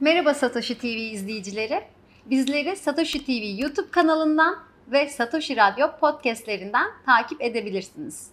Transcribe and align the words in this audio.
Merhaba 0.00 0.34
Satoshi 0.34 0.78
TV 0.78 0.86
izleyicileri. 0.86 1.82
Bizleri 2.26 2.76
Satoshi 2.76 3.24
TV 3.24 3.60
YouTube 3.62 3.90
kanalından 3.90 4.58
ve 4.88 5.08
Satoshi 5.08 5.56
Radyo 5.56 5.96
podcastlerinden 6.00 6.86
takip 7.06 7.42
edebilirsiniz. 7.42 8.30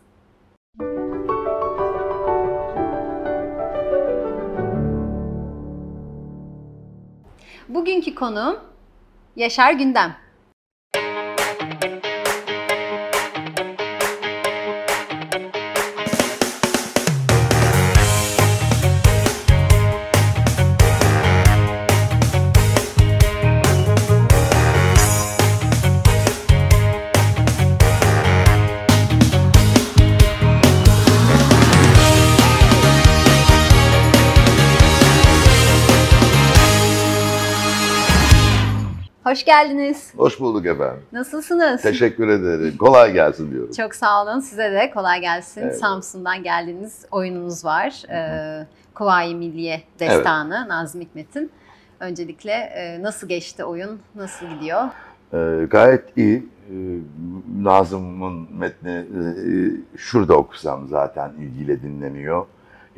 Bugünkü 7.69 8.15
konuğum 8.15 8.59
Yaşar 9.35 9.73
Gündem. 9.73 10.26
Hoş 39.27 39.45
geldiniz. 39.45 40.13
Hoş 40.17 40.39
bulduk 40.39 40.65
efendim. 40.65 41.03
Nasılsınız? 41.11 41.81
Teşekkür 41.81 42.27
ederim. 42.27 42.77
Kolay 42.77 43.13
gelsin 43.13 43.51
diyorum. 43.51 43.71
Çok 43.77 43.95
sağ 43.95 44.23
olun. 44.23 44.39
Size 44.39 44.71
de 44.71 44.91
kolay 44.91 45.21
gelsin. 45.21 45.61
Evet. 45.61 45.79
Samsun'dan 45.79 46.43
geldiğiniz 46.43 47.05
oyununuz 47.11 47.65
var. 47.65 48.03
Ee, 48.09 48.67
Kuvayi 48.95 49.35
Milliye 49.35 49.81
Destanı 49.99 50.67
Nazım 50.69 51.01
Hikmet'in. 51.01 51.51
Öncelikle 51.99 52.51
e, 52.51 53.03
nasıl 53.03 53.27
geçti 53.27 53.63
oyun? 53.63 53.99
Nasıl 54.15 54.45
gidiyor? 54.45 54.83
Ee, 55.33 55.65
gayet 55.69 56.17
iyi. 56.17 56.37
Ee, 56.37 56.73
Nazım'ın 57.61 58.47
metni 58.57 58.91
e, 58.91 59.17
şurada 59.97 60.35
okusam 60.35 60.87
zaten 60.87 61.31
ilgiyle 61.39 61.81
dinleniyor. 61.81 62.45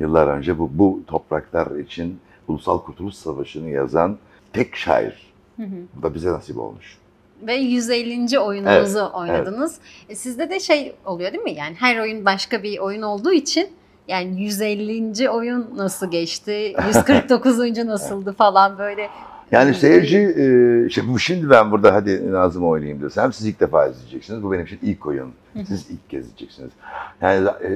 Yıllar 0.00 0.26
önce 0.26 0.58
bu, 0.58 0.70
bu 0.72 1.00
topraklar 1.06 1.78
için 1.78 2.20
Ulusal 2.48 2.78
Kurtuluş 2.78 3.14
Savaşı'nı 3.14 3.70
yazan 3.70 4.18
tek 4.52 4.76
şair. 4.76 5.29
Hı 5.56 5.62
hı. 5.62 5.76
Bu 5.96 6.02
da 6.02 6.14
bize 6.14 6.28
nasip 6.28 6.58
olmuş. 6.58 6.98
Ve 7.46 7.54
150. 7.54 8.38
oyununuzu 8.38 9.10
oynadınız. 9.14 9.78
E, 10.08 10.14
sizde 10.14 10.50
de 10.50 10.60
şey 10.60 10.94
oluyor 11.04 11.32
değil 11.32 11.44
mi? 11.44 11.52
Yani 11.52 11.74
her 11.78 11.98
oyun 11.98 12.24
başka 12.24 12.62
bir 12.62 12.78
oyun 12.78 13.02
olduğu 13.02 13.32
için 13.32 13.68
yani 14.08 14.42
150. 14.42 15.30
oyun 15.30 15.66
nasıl 15.76 16.10
geçti? 16.10 16.76
149. 16.86 17.58
nasıldı 17.78 18.32
falan 18.32 18.78
böyle. 18.78 19.08
Yani 19.52 19.74
seyirci, 19.74 20.18
e, 20.18 20.86
işte 20.86 21.02
şimdi 21.18 21.50
ben 21.50 21.70
burada 21.70 21.94
hadi 21.94 22.32
Nazım 22.32 22.64
oynayayım 22.64 23.02
desem 23.02 23.32
siz 23.32 23.46
ilk 23.46 23.60
defa 23.60 23.86
izleyeceksiniz. 23.86 24.42
Bu 24.42 24.52
benim 24.52 24.64
için 24.64 24.78
ilk 24.82 25.06
oyun. 25.06 25.32
Siz 25.54 25.90
ilk 25.90 26.10
kez 26.10 26.24
izleyeceksiniz. 26.24 26.70
Yani 27.20 27.48
e, 27.48 27.68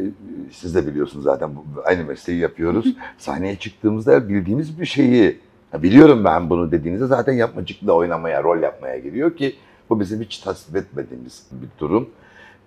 siz 0.52 0.74
de 0.74 0.86
biliyorsunuz 0.86 1.24
zaten 1.24 1.56
bu, 1.56 1.64
aynı 1.84 2.04
mesleği 2.04 2.38
yapıyoruz. 2.38 2.96
Sahneye 3.18 3.56
çıktığımızda 3.56 4.28
bildiğimiz 4.28 4.80
bir 4.80 4.86
şeyi 4.86 5.38
ya 5.74 5.82
biliyorum 5.82 6.24
ben 6.24 6.50
bunu 6.50 6.72
dediğinizde 6.72 7.06
zaten 7.06 7.32
yapmacıkla 7.32 7.92
oynamaya, 7.92 8.42
rol 8.42 8.62
yapmaya 8.62 8.98
giriyor 8.98 9.36
ki 9.36 9.56
bu 9.90 10.00
bizim 10.00 10.20
hiç 10.20 10.38
tasvip 10.38 10.76
etmediğimiz 10.76 11.46
bir 11.52 11.68
durum. 11.80 12.10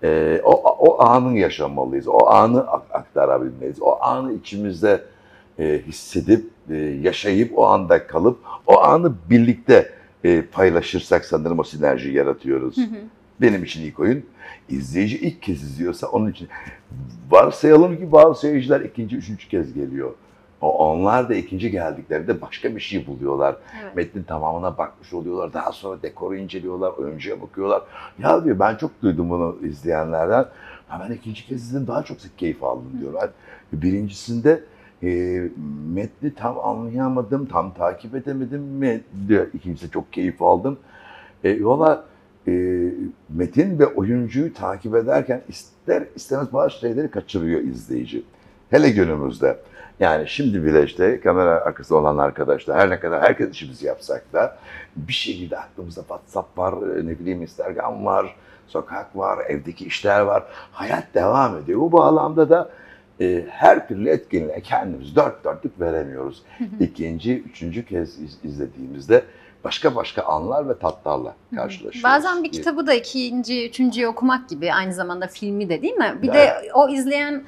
E, 0.04 0.42
o, 0.44 0.52
o 0.64 1.04
anın 1.04 1.34
yaşamalıyız, 1.34 2.08
o 2.08 2.28
anı 2.28 2.72
ak- 2.72 2.92
aktarabilmeliyiz, 2.92 3.82
o 3.82 3.98
anı 4.02 4.34
içimizde 4.34 5.04
e, 5.60 5.82
hissedip, 5.88 6.50
e, 6.70 6.76
yaşayıp, 6.76 7.58
o 7.58 7.68
anda 7.68 8.08
kalıp, 8.08 8.40
o 8.68 8.80
anı 8.84 9.14
birlikte 9.30 9.92
e, 10.24 10.42
paylaşırsak 10.42 11.26
sanırım 11.26 11.60
o 11.60 11.64
sinerjiyi 11.64 12.16
yaratıyoruz. 12.16 12.78
Hı 12.78 12.82
hı. 12.82 13.00
Benim 13.42 13.64
için 13.64 13.82
ilk 13.82 14.00
oyun. 14.00 14.26
İzleyici 14.70 15.18
ilk 15.18 15.42
kez 15.42 15.64
izliyorsa 15.64 16.08
onun 16.08 16.32
için 16.32 16.48
varsayalım 17.30 17.98
ki 17.98 18.12
bazı 18.12 18.40
seyirciler 18.40 18.82
ikinci, 18.82 19.16
üçüncü 19.16 19.50
kez 19.50 19.74
geliyor. 19.74 20.12
O 20.62 20.92
onlar 20.92 21.30
da 21.30 21.36
ikinci 21.36 21.72
geldiklerinde 21.72 22.42
başka 22.42 22.76
bir 22.76 22.80
şey 22.80 23.08
buluyorlar. 23.08 23.56
Evet. 23.84 23.96
Metnin 23.96 24.24
tamamına 24.24 24.78
bakmış 24.78 25.14
oluyorlar. 25.14 25.54
Daha 25.54 25.72
sonra 25.72 26.02
dekoru 26.02 26.36
inceliyorlar, 26.36 26.92
oyuncuya 26.92 27.42
bakıyorlar. 27.42 27.82
Ya 28.20 28.46
diyor 28.46 28.60
ben 28.60 28.76
çok 28.76 29.02
duydum 29.02 29.30
bunu 29.30 29.58
izleyenlerden. 29.64 30.46
Ha 30.88 31.06
ben 31.06 31.14
ikinci 31.14 31.48
kez 31.48 31.64
izledim 31.64 31.88
daha 31.88 32.04
çok 32.04 32.18
keyif 32.38 32.64
aldım 32.64 32.92
diyorlar. 33.02 33.30
Birincisinde 33.74 34.64
e, 35.04 35.42
metni 35.94 36.34
tam 36.36 36.60
anlayamadım, 36.60 37.46
tam 37.46 37.74
takip 37.74 38.16
edemedim 38.16 38.62
mi 38.62 39.02
diyor. 39.28 39.48
İkincisinde 39.54 39.92
çok 39.92 40.14
keyif 40.14 40.42
aldım. 40.42 40.78
E, 41.44 41.64
Valla 41.64 42.06
e, 42.48 42.52
metin 43.30 43.80
ve 43.80 43.86
oyuncuyu 43.88 44.54
takip 44.54 44.96
ederken 44.96 45.42
ister 45.50 46.04
istemez 46.16 46.54
bazı 46.54 46.72
şeyleri 46.72 47.12
kaçırıyor 47.12 47.62
izleyici. 47.62 48.24
Hele 48.70 48.90
günümüzde. 48.90 49.58
Yani 50.00 50.28
şimdi 50.28 50.66
bile 50.66 50.84
işte 50.84 51.20
kamera 51.22 51.50
arkasında 51.52 51.98
olan 52.00 52.18
arkadaşlar 52.18 52.80
her 52.80 52.90
ne 52.90 53.00
kadar 53.00 53.22
herkes 53.22 53.52
işimizi 53.52 53.86
yapsak 53.86 54.34
da 54.34 54.58
bir 54.96 55.14
şekilde 55.14 55.58
aklımızda 55.58 56.02
WhatsApp 56.02 56.58
var, 56.58 56.76
ne 57.08 57.20
bileyim 57.20 57.42
Instagram 57.42 58.06
var, 58.06 58.36
sokak 58.68 59.16
var, 59.18 59.46
evdeki 59.50 59.86
işler 59.86 60.20
var. 60.20 60.44
Hayat 60.72 61.04
devam 61.14 61.58
ediyor. 61.58 61.80
Bu 61.80 61.92
bağlamda 61.92 62.50
da 62.50 62.70
e, 63.22 63.46
her 63.50 63.88
türlü 63.88 64.10
etkinliğe 64.10 64.62
kendimiz 64.62 65.16
dört 65.16 65.44
dörtlük 65.44 65.80
veremiyoruz. 65.80 66.44
İkinci, 66.80 67.40
üçüncü 67.40 67.86
kez 67.86 68.20
iz- 68.22 68.40
izlediğimizde 68.44 69.24
başka 69.64 69.96
başka 69.96 70.22
anlar 70.24 70.70
ve 70.70 70.78
tatlarla 70.80 71.36
karşılaşıyoruz. 71.56 72.04
Bazen 72.04 72.44
bir 72.44 72.52
kitabı 72.52 72.88
da 72.88 72.94
ikinci, 72.94 73.68
üçüncüyü 73.70 74.08
okumak 74.08 74.50
gibi 74.50 74.74
aynı 74.74 74.94
zamanda 74.94 75.28
filmi 75.28 75.70
de 75.70 75.82
değil 75.82 75.94
mi? 75.94 76.16
Bir 76.22 76.34
de 76.34 76.54
o 76.74 76.90
izleyen 76.90 77.34
e, 77.34 77.44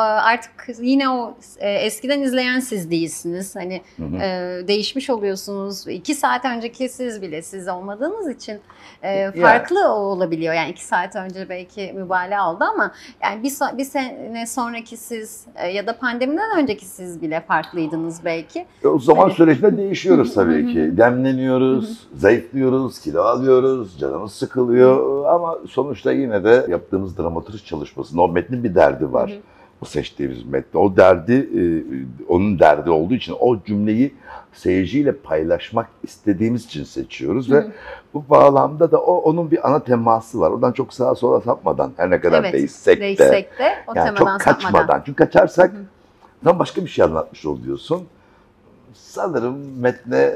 artık 0.00 0.50
yine 0.80 1.08
o 1.10 1.34
e, 1.58 1.70
eskiden 1.72 2.20
izleyen 2.22 2.60
siz 2.60 2.90
değilsiniz. 2.90 3.56
Hani 3.56 3.82
Hı 3.96 4.04
hı. 4.04 4.16
e, 4.16 4.68
değişmiş 4.68 5.10
oluyorsunuz. 5.10 5.88
İki 5.88 6.14
saat 6.14 6.44
önceki 6.44 6.88
siz 6.88 7.22
bile 7.22 7.42
siz 7.42 7.68
olmadığınız 7.68 8.28
için 8.28 8.60
e, 9.02 9.30
farklı 9.40 9.88
olabiliyor. 9.88 10.54
Yani 10.54 10.70
iki 10.70 10.84
saat 10.84 11.16
önce 11.16 11.48
belki 11.48 11.92
mübalağa 11.92 12.52
oldu 12.52 12.64
ama 12.64 12.92
yani 13.22 13.42
bir, 13.42 13.50
so- 13.50 13.78
bir 13.78 13.84
sene 13.84 14.46
sonraki 14.46 14.96
siz 14.96 15.46
ya 15.74 15.86
da 15.86 15.96
pandemiden 15.98 16.58
önceki 16.58 16.84
siz 16.86 17.22
bile 17.22 17.40
farklıydınız 17.40 18.24
belki. 18.24 18.66
O 18.84 18.98
zaman 18.98 19.22
Hani- 19.22 19.32
sürecinde 19.34 19.76
değişiyoruz 19.76 20.34
tabii 20.34 20.72
ki. 20.72 20.96
Demleniyoruz, 20.96 22.08
zayıflıyoruz, 22.16 23.00
kilo 23.00 23.22
alıyoruz, 23.22 23.98
canımız 23.98 24.32
sıkılıyor. 24.32 25.24
Ama 25.26 25.58
sonuçta 25.70 26.12
yine 26.12 26.44
de 26.44 26.66
yaptığımız 26.68 27.18
dramaturji 27.18 27.64
çalışmasında 27.64 28.22
o 28.22 28.28
metnin 28.28 28.64
bir 28.64 28.74
derdi 28.74 29.12
var. 29.12 29.30
Hı 29.30 29.34
hı. 29.34 29.38
O 29.82 29.84
seçtiğimiz 29.84 30.44
metni. 30.44 30.80
O 30.80 30.96
derdi, 30.96 31.32
e, 31.32 31.62
onun 32.28 32.58
derdi 32.58 32.90
olduğu 32.90 33.14
için 33.14 33.34
o 33.40 33.62
cümleyi 33.62 34.14
seyirciyle 34.52 35.12
paylaşmak 35.12 35.86
istediğimiz 36.02 36.64
için 36.64 36.84
seçiyoruz. 36.84 37.48
Hı 37.48 37.54
Ve 37.54 37.66
bu 38.14 38.24
bağlamda 38.30 38.90
da 38.90 38.98
o 38.98 39.16
onun 39.16 39.50
bir 39.50 39.68
ana 39.68 39.78
teması 39.84 40.40
var. 40.40 40.50
Oradan 40.50 40.72
çok 40.72 40.94
sağa 40.94 41.14
sola 41.14 41.40
sapmadan 41.40 41.92
her 41.96 42.10
ne 42.10 42.20
kadar 42.20 42.40
Evet, 42.40 42.52
değişsek 42.52 42.96
de. 42.96 43.00
Değişsek 43.00 43.58
de 43.58 43.72
o 43.86 43.92
Yani 43.96 44.18
çok 44.18 44.28
kaçmadan. 44.40 44.70
sapmadan. 44.70 45.02
Çünkü 45.06 45.16
kaçarsak 45.24 45.72
tam 46.44 46.58
başka 46.58 46.82
bir 46.84 46.88
şey 46.88 47.04
anlatmış 47.04 47.46
oluyorsun. 47.46 48.06
Sanırım 48.94 49.80
metne 49.80 50.32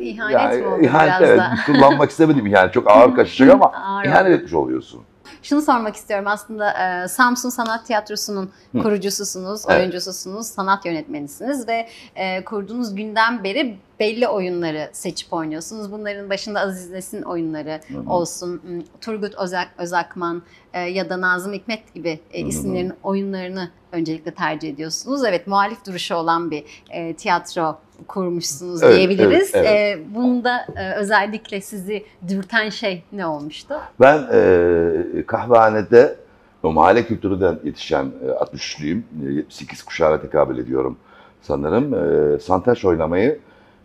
İhanet 0.00 0.60
mi 0.60 0.66
oldu 0.66 0.82
ihanet, 0.82 1.20
biraz 1.20 1.22
evet, 1.30 1.38
da? 1.38 1.54
kullanmak 1.66 2.10
istemedim 2.10 2.46
yani 2.46 2.72
çok 2.72 2.90
ağır 2.90 3.14
kaçacak 3.16 3.50
ama 3.54 3.72
Ağır 3.72 4.04
ihanet 4.04 4.32
etmiş 4.32 4.52
oluyorsun. 4.52 5.00
Şunu 5.42 5.62
sormak 5.62 5.96
istiyorum 5.96 6.26
aslında 6.28 6.72
e, 7.04 7.08
Samsun 7.08 7.48
Sanat 7.50 7.86
Tiyatrosu'nun 7.86 8.50
kurucususunuz, 8.82 9.62
Evet. 9.68 9.80
oyuncususunuz, 9.80 10.46
sanat 10.46 10.86
yönetmenisiniz 10.86 11.68
ve 11.68 11.88
e, 12.14 12.44
kurduğunuz 12.44 12.94
günden 12.94 13.44
beri 13.44 13.78
belli 14.00 14.28
oyunları 14.28 14.90
seçip 14.92 15.32
oynuyorsunuz. 15.32 15.92
Bunların 15.92 16.30
başında 16.30 16.60
Aziz 16.60 16.90
Nesin 16.90 17.22
oyunları 17.22 17.80
Hı 17.88 17.98
hı. 17.98 18.10
olsun, 18.10 18.62
Turgut 19.00 19.34
Özak, 19.34 19.68
Özakman 19.78 20.42
e, 20.74 20.80
ya 20.80 21.10
da 21.10 21.20
Nazım 21.20 21.52
Hikmet 21.52 21.94
gibi 21.94 22.20
e, 22.32 22.40
isimlerin 22.40 22.92
oyunlarını 23.02 23.70
öncelikle 23.92 24.34
tercih 24.34 24.70
ediyorsunuz. 24.70 25.24
Evet 25.24 25.46
muhalif 25.46 25.86
duruşu 25.86 26.14
olan 26.14 26.50
bir 26.50 26.64
e, 26.90 27.14
tiyatro 27.14 27.78
kurmuşsunuz 28.08 28.82
Evet, 28.82 28.96
diyebiliriz. 28.96 29.50
evet, 29.54 29.66
E, 29.70 29.98
bunda 30.14 30.66
e, 30.76 30.92
özellikle 30.94 31.60
sizi 31.60 32.04
dürten 32.28 32.68
şey 32.68 33.02
ne 33.12 33.26
olmuştu? 33.26 33.74
Ben 34.00 34.18
e, 34.32 35.26
kahvehanede 35.26 36.16
o 36.62 36.72
mahalle 36.72 37.06
kültüründen 37.06 37.58
yetişen 37.64 38.04
e, 38.26 38.30
63'lüyüm. 38.30 39.00
E, 39.28 39.32
78 39.32 39.82
kuşağına 39.82 40.20
tekabül 40.20 40.58
ediyorum 40.58 40.96
sanırım. 41.42 41.94
E, 41.94 42.38
santaç 42.38 42.84
oynamayı 42.84 43.38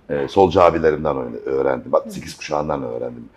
e, 0.10 0.28
solcu 0.28 0.62
abilerimden 0.62 1.18
öğrendim. 1.46 1.96
68 1.96 2.38
kuşağından 2.38 2.84
öğrendim. 2.84 3.30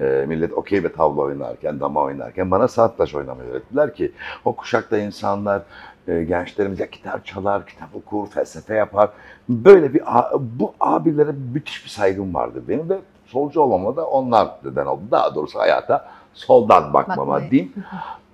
E, 0.00 0.24
millet 0.28 0.52
okey 0.52 0.84
ve 0.84 0.92
tavla 0.92 1.20
oynarken, 1.22 1.80
dama 1.80 2.00
oynarken 2.02 2.50
bana 2.50 2.68
santaç 2.68 3.14
oynamayı 3.14 3.50
öğrettiler 3.50 3.94
ki 3.94 4.12
o 4.44 4.56
kuşakta 4.56 4.98
insanlar 4.98 5.62
e, 6.08 6.24
gençlerimiz 6.24 6.80
ya 6.80 6.86
gitar 6.86 7.24
çalar, 7.24 7.66
kitap 7.66 7.96
okur, 7.96 8.26
felsefe 8.26 8.74
yapar. 8.74 9.10
Böyle 9.48 9.94
bir 9.94 10.02
bu 10.40 10.74
abilere 10.80 11.32
müthiş 11.54 11.84
bir 11.84 11.90
saygım 11.90 12.34
vardı 12.34 12.62
benim 12.68 12.88
ve 12.88 12.98
solcu 13.26 13.60
olmama 13.60 13.96
da 13.96 14.06
onlar 14.06 14.48
neden 14.64 14.86
oldu. 14.86 15.02
Daha 15.10 15.34
doğrusu 15.34 15.58
hayata 15.58 16.08
soldan 16.34 16.92
bakmama 16.92 17.32
Bakmayın. 17.32 17.50
diyeyim. 17.50 17.72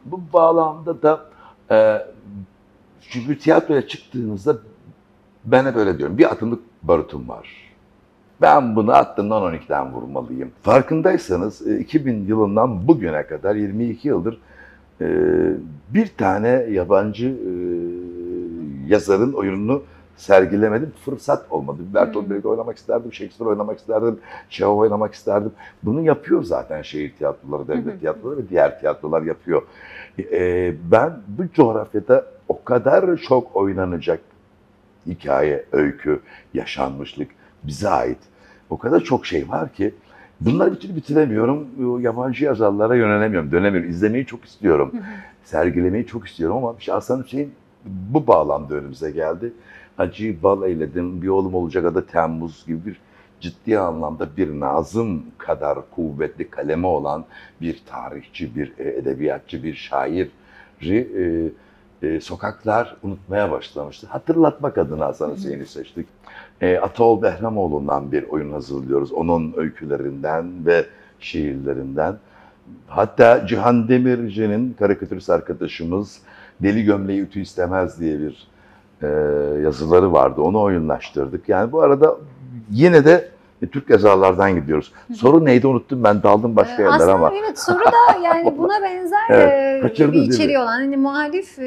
Bu 0.04 0.20
bağlamda 0.32 1.02
da 1.02 1.20
e, 1.70 2.06
çünkü 3.00 3.38
tiyatroya 3.38 3.86
çıktığınızda 3.86 4.56
ben 5.44 5.66
hep 5.66 5.76
öyle 5.76 5.98
diyorum. 5.98 6.18
Bir 6.18 6.32
atımlık 6.32 6.62
barutum 6.82 7.28
var. 7.28 7.68
Ben 8.40 8.76
bunu 8.76 8.92
attığımdan 8.92 9.42
12'den 9.42 9.92
vurmalıyım. 9.92 10.50
Farkındaysanız 10.62 11.66
e, 11.66 11.78
2000 11.78 12.26
yılından 12.26 12.88
bugüne 12.88 13.26
kadar 13.26 13.54
22 13.54 14.08
yıldır 14.08 14.34
e, 14.34 14.38
bir 15.94 16.06
tane 16.06 16.48
yabancı 16.48 17.26
e, 17.28 17.52
yazarın 18.88 19.32
oyununu 19.32 19.82
sergilemedim. 20.18 20.92
Fırsat 21.04 21.52
olmadı. 21.52 21.78
Bertolt 21.94 22.24
Hmm. 22.24 22.30
Brecht 22.30 22.46
oynamak 22.46 22.76
isterdim, 22.76 23.12
Shakespeare 23.12 23.50
oynamak 23.50 23.78
isterdim, 23.78 24.18
Çehov 24.50 24.76
oynamak 24.76 25.14
isterdim. 25.14 25.52
Bunu 25.82 26.02
yapıyor 26.02 26.42
zaten 26.42 26.82
şehir 26.82 27.12
tiyatroları, 27.18 27.68
devlet 27.68 27.94
hı. 27.94 27.98
tiyatroları 27.98 28.38
ve 28.38 28.48
diğer 28.48 28.80
tiyatrolar 28.80 29.22
yapıyor. 29.22 29.62
E, 30.18 30.74
ben 30.92 31.12
bu 31.28 31.42
coğrafyada 31.54 32.26
o 32.48 32.64
kadar 32.64 33.16
çok 33.16 33.56
oynanacak 33.56 34.20
hikaye, 35.06 35.64
öykü, 35.72 36.20
yaşanmışlık 36.54 37.28
bize 37.62 37.88
ait. 37.88 38.18
O 38.70 38.78
kadar 38.78 39.00
çok 39.00 39.26
şey 39.26 39.48
var 39.48 39.72
ki 39.72 39.94
bunları 40.40 40.72
bir 40.72 40.80
türlü 40.80 40.96
bitiremiyorum. 40.96 41.66
Yabancı 42.02 42.44
yazarlara 42.44 42.96
yönelemiyorum, 42.96 43.52
dönemiyorum. 43.52 43.90
İzlemeyi 43.90 44.26
çok 44.26 44.44
istiyorum. 44.44 44.92
Sergilemeyi 45.44 46.06
çok 46.06 46.26
istiyorum 46.26 46.56
ama 46.56 46.74
Şahsen 46.78 47.22
Hüseyin 47.22 47.52
bu 47.84 48.26
bağlamda 48.26 48.74
önümüze 48.74 49.10
geldi. 49.10 49.52
Hacı 49.96 50.42
Bal 50.42 50.62
eyledim, 50.62 51.22
bir 51.22 51.28
oğlum 51.28 51.54
olacak 51.54 51.84
adı 51.84 52.06
Temmuz 52.06 52.66
gibi 52.66 52.86
bir 52.86 53.00
ciddi 53.40 53.78
anlamda 53.78 54.28
bir 54.36 54.60
Nazım 54.60 55.22
kadar 55.38 55.78
kuvvetli 55.90 56.50
kaleme 56.50 56.86
olan 56.86 57.24
bir 57.60 57.82
tarihçi, 57.86 58.56
bir 58.56 58.72
e, 58.78 58.88
edebiyatçı, 58.90 59.62
bir 59.62 59.74
şairi 59.74 61.16
e, 62.02 62.20
sokaklar 62.20 62.96
unutmaya 63.02 63.50
başlamıştı. 63.50 64.06
Hatırlatmak 64.06 64.78
adına 64.78 65.06
Hasan 65.06 65.34
Hüseyin'i 65.34 65.66
seçtik. 65.66 66.06
E, 66.60 66.78
Ataol 66.78 67.22
Behramoğlu'ndan 67.22 68.12
bir 68.12 68.22
oyun 68.28 68.52
hazırlıyoruz. 68.52 69.12
Onun 69.12 69.54
öykülerinden 69.56 70.66
ve 70.66 70.86
şiirlerinden. 71.20 72.16
Hatta 72.86 73.46
Cihan 73.46 73.88
Demirci'nin 73.88 74.76
karikatürist 74.78 75.30
arkadaşımız 75.30 76.18
Deli 76.62 76.84
Gömleği 76.84 77.20
Ütü 77.20 77.40
istemez 77.40 78.00
diye 78.00 78.18
bir 78.18 78.48
e, 79.02 79.06
yazıları 79.62 80.12
vardı. 80.12 80.40
Onu 80.40 80.60
oyunlaştırdık. 80.60 81.48
Yani 81.48 81.72
bu 81.72 81.82
arada 81.82 82.16
yine 82.70 83.04
de 83.04 83.28
e, 83.62 83.66
Türk 83.68 83.90
yazarlardan 83.90 84.54
gidiyoruz. 84.54 84.92
Soru 85.14 85.44
neydi 85.44 85.66
unuttum 85.66 86.04
ben 86.04 86.22
daldım 86.22 86.56
başka 86.56 86.82
Ee, 86.82 86.84
yerlere 86.84 86.94
Aslında 86.96 87.12
ama. 87.14 87.32
evet 87.44 87.58
soru 87.60 87.84
da 87.84 88.18
yani 88.24 88.54
buna 88.58 88.82
benzer 88.82 89.18
Evet, 89.30 90.00
e, 90.00 90.12
bir 90.12 90.22
içeriği 90.22 90.58
olan 90.58 90.66
hani 90.66 90.96
muhalif 90.96 91.58
e, 91.58 91.64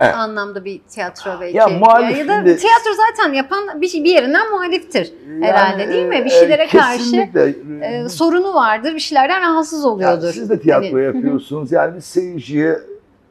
Evet. 0.00 0.14
anlamda 0.16 0.64
bir 0.64 0.80
tiyatro 0.88 1.30
belki. 1.40 1.56
Ya 1.56 1.68
muhalif 1.68 2.18
ya 2.18 2.28
da 2.28 2.34
şimdi- 2.36 2.56
tiyatro 2.56 2.90
zaten 3.16 3.32
yapan 3.32 3.80
bir, 3.80 3.88
şey- 3.88 4.04
bir 4.04 4.10
yerinden 4.10 4.50
muhaliftir. 4.50 5.12
herhalde 5.40 5.88
değil 5.88 6.06
mi? 6.06 6.20
Bir 6.24 6.30
e, 6.30 6.30
şeylere 6.30 6.66
karşı, 6.66 6.98
kesinlikle, 6.98 7.54
E, 7.82 8.08
sorunu 8.08 8.54
vardır, 8.54 8.94
bir 8.94 8.98
şeylerden 9.00 9.40
rahatsız 9.40 9.84
Ya 9.84 9.90
oluyordur. 9.90 10.32
siz 10.32 10.50
de 10.50 10.60
tiyatro 10.60 10.86
Hani- 10.96 11.04
yapıyorsunuz. 11.04 11.72
Yani 11.72 11.96
biz 11.96 12.04
seyirciye 12.04 12.78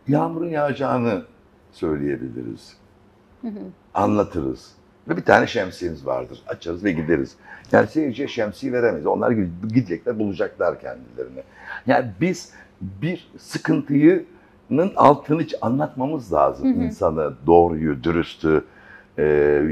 yağmurun 0.07 0.49
yağacağını 0.49 1.21
söyleyebiliriz. 1.71 2.73
Anlatırız. 3.93 4.71
Ve 5.07 5.17
bir 5.17 5.21
tane 5.21 5.47
şemsiyemiz 5.47 6.05
vardır. 6.05 6.43
Açarız 6.47 6.83
ve 6.83 6.91
gideriz. 6.91 7.35
Yani 7.71 7.87
seyirciye 7.87 8.27
şemsiye 8.27 8.73
veremeyiz. 8.73 9.05
Onlar 9.07 9.31
gidecekler, 9.73 10.19
bulacaklar 10.19 10.79
kendilerini. 10.81 11.43
Yani 11.87 12.05
biz 12.21 12.53
bir 12.81 13.31
sıkıntının 13.37 14.91
altını 14.95 15.41
hiç 15.41 15.55
anlatmamız 15.61 16.33
lazım. 16.33 16.75
Hı 16.75 16.79
hı. 16.79 16.83
İnsanı, 16.83 17.33
doğruyu, 17.47 18.03
dürüstü, 18.03 18.65
e, 19.17 19.23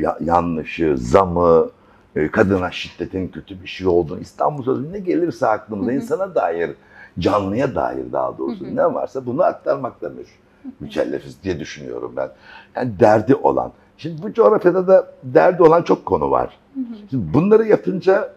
ya- 0.01 0.17
yanlışı, 0.21 0.97
zamı, 0.97 1.69
e, 2.15 2.31
kadına 2.31 2.71
şiddetin 2.71 3.27
kötü 3.27 3.63
bir 3.63 3.67
şey 3.67 3.87
olduğunu, 3.87 4.19
İstanbul 4.19 4.63
Sözü 4.63 4.93
ne 4.93 4.99
gelirse 4.99 5.47
aklımıza, 5.47 5.91
Hı 5.91 5.95
hı. 5.95 5.97
insana 5.99 6.35
dair, 6.35 6.71
canlıya 7.19 7.75
dair 7.75 8.11
daha 8.11 8.37
doğrusu 8.37 8.65
Hı 8.65 8.69
hı. 8.69 8.75
ne 8.75 8.93
varsa 8.93 9.25
bunu 9.25 9.43
aktarmakla 9.43 10.09
mü- 10.09 10.71
mükellefiz 10.79 11.43
diye 11.43 11.59
düşünüyorum 11.59 12.13
ben. 12.15 12.29
Yani 12.75 12.99
derdi 12.99 13.35
olan. 13.35 13.71
Şimdi 13.99 14.23
bu 14.23 14.33
coğrafyada 14.33 14.87
da 14.87 15.11
derdi 15.23 15.63
olan 15.63 15.83
çok 15.83 16.05
konu 16.05 16.31
var. 16.31 16.57
Hı 16.73 16.79
hı. 16.79 16.83
Şimdi 17.09 17.33
bunları 17.33 17.65
yapınca 17.67 18.33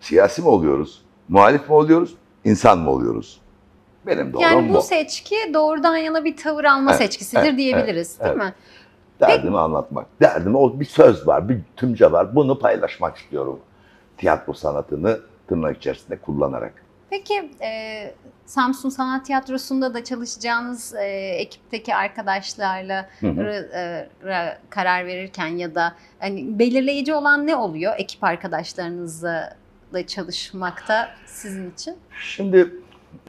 siyasi 0.00 0.42
mi 0.42 0.48
oluyoruz, 0.48 1.02
muhalif 1.28 1.68
mi 1.68 1.74
oluyoruz, 1.74 2.14
insan 2.44 2.78
mı 2.78 2.90
oluyoruz? 2.90 3.40
Benim 4.06 4.32
doğrum 4.32 4.42
Yani 4.42 4.68
bu 4.68 4.74
bu. 4.74 4.82
seçki 4.82 5.36
doğrudan 5.54 5.96
yana 5.96 6.24
bir 6.24 6.36
tavır 6.36 6.64
alma 6.64 6.90
Evet, 6.90 7.02
seçkisidir 7.02 7.42
evet, 7.42 7.58
diyebiliriz 7.58 8.20
değil 8.20 8.32
evet. 8.32 8.44
mi? 8.44 8.54
Derdimi 9.20 9.58
anlatmak. 9.58 10.06
Derdimi 10.20 10.56
o 10.56 10.80
bir 10.80 10.84
söz 10.84 11.26
var, 11.26 11.48
bir 11.48 11.60
tümce 11.76 12.12
var. 12.12 12.34
Bunu 12.34 12.58
paylaşmak 12.58 13.16
istiyorum. 13.16 13.58
Tiyatro 14.18 14.52
sanatını 14.52 15.20
tırnak 15.48 15.76
içerisinde 15.76 16.16
kullanarak. 16.16 16.81
Peki 17.12 17.50
e, 17.60 18.14
Samsun 18.46 18.88
Sanat 18.88 19.26
Tiyatrosu'nda 19.26 19.94
da 19.94 20.04
çalışacağınız 20.04 20.94
e, 20.94 21.04
ekipteki 21.38 21.94
arkadaşlarla 21.94 23.08
Hı 23.20 23.26
hı. 23.26 23.30
ra- 23.40 23.68
e, 23.74 24.08
ra- 24.24 24.56
karar 24.70 25.06
verirken 25.06 25.46
ya 25.46 25.74
da 25.74 25.94
hani 26.18 26.58
belirleyici 26.58 27.14
olan 27.14 27.46
ne 27.46 27.56
oluyor 27.56 27.92
ekip 27.98 28.24
arkadaşlarınızla 28.24 29.52
çalışmakta 30.06 31.08
sizin 31.26 31.70
için? 31.70 31.94
Şimdi 32.20 32.74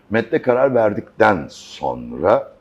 metne 0.09 0.41
karar 0.41 0.75
verdikten 0.75 1.47
sonra 1.49 2.53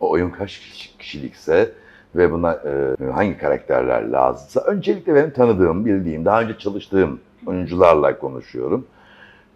o 0.00 0.10
oyun 0.10 0.30
kaç 0.30 0.58
kişi- 0.58 0.98
kişilikse 0.98 1.72
ve 2.14 2.32
buna 2.32 2.52
e, 2.52 3.04
hangi 3.12 3.38
karakterler 3.38 4.02
lazımsa 4.08 4.60
öncelikle 4.60 5.14
benim 5.14 5.30
tanıdığım, 5.30 5.84
bildiğim, 5.84 6.24
daha 6.24 6.42
önce 6.42 6.58
çalıştığım 6.58 7.20
oyuncularla 7.46 8.18
konuşuyorum. 8.18 8.86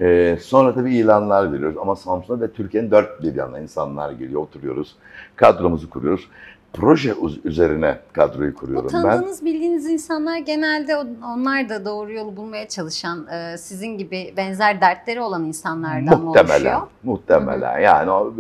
E, 0.00 0.38
sonra 0.43 0.75
tabii 0.75 0.97
ilanlar 0.97 1.52
veriyoruz 1.52 1.79
ama 1.79 1.97
Samsun'da 1.97 2.41
ve 2.44 2.50
Türkiye'nin 2.52 2.91
dört 2.91 3.23
bir 3.23 3.35
yanına 3.35 3.58
insanlar 3.58 4.12
geliyor, 4.12 4.41
oturuyoruz, 4.43 4.97
kadromuzu 5.37 5.91
kuruyoruz. 5.91 6.29
Proje 6.73 7.14
üzerine 7.44 7.99
kadroyu 8.12 8.52
O 8.52 8.55
kuruyorum 8.55 8.91
ben. 8.94 9.02
tanıdığınız, 9.02 9.44
bildiğiniz 9.44 9.87
insanlar 9.87 10.38
genelde 10.38 10.97
o- 10.97 11.06
onlar 11.35 11.69
da 11.69 11.85
doğru 11.85 12.12
yolu 12.12 12.37
bulmaya 12.37 12.69
çalışan, 12.69 13.26
e, 13.26 13.58
sizin 13.58 13.98
gibi 13.98 14.34
benzer 14.36 14.81
dertleri 14.81 15.20
olan 15.20 15.44
insanlardan 15.44 16.22
Muhtemelen, 16.22 16.55
oluşuyor? 16.55 16.81
muhtemelen. 17.03 17.79
Yani 17.81 18.10
o, 18.10 18.34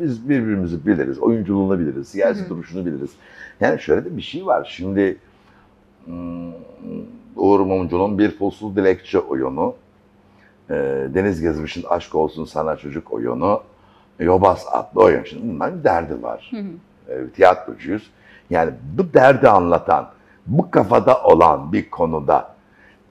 biz 0.00 0.28
birbirimizi 0.28 0.86
biliriz, 0.86 1.18
oyunculuğunu 1.18 1.78
biliriz, 1.78 2.08
siyasi 2.08 2.40
Hı 2.40 2.44
hı. 2.44 2.48
duruşunu 2.50 2.86
biliriz. 2.86 3.10
Yani 3.60 3.80
şöyle 3.80 4.04
de 4.04 4.16
bir 4.16 4.22
şey 4.22 4.46
var. 4.46 4.72
Şimdi 4.76 5.16
hmm, 6.04 6.52
Uğur 7.36 7.60
Mumcu'nun 7.60 8.18
Bir 8.18 8.30
Pulsuz 8.38 8.76
Dilekçe 8.76 9.18
oyunu, 9.18 9.74
e, 10.70 10.74
Deniz 11.14 11.40
Gezmiş'in 11.40 11.84
Aşk 11.88 12.14
Olsun 12.14 12.44
Sana 12.44 12.76
Çocuk 12.76 13.12
oyunu, 13.12 13.62
Yobaz 14.18 14.66
adlı 14.72 15.02
oyun. 15.02 15.24
Şimdi 15.24 15.54
bunların 15.54 15.78
bir 15.78 15.84
derdi 15.84 16.22
var. 16.22 16.50
Hı 16.50 16.56
hı. 16.56 17.14
E, 17.14 17.28
tiyatrocuyuz. 17.30 18.10
Yani 18.50 18.70
bu 18.98 19.14
derdi 19.14 19.48
anlatan, 19.48 20.08
bu 20.46 20.70
kafada 20.70 21.22
olan 21.22 21.72
bir 21.72 21.90
konuda 21.90 22.54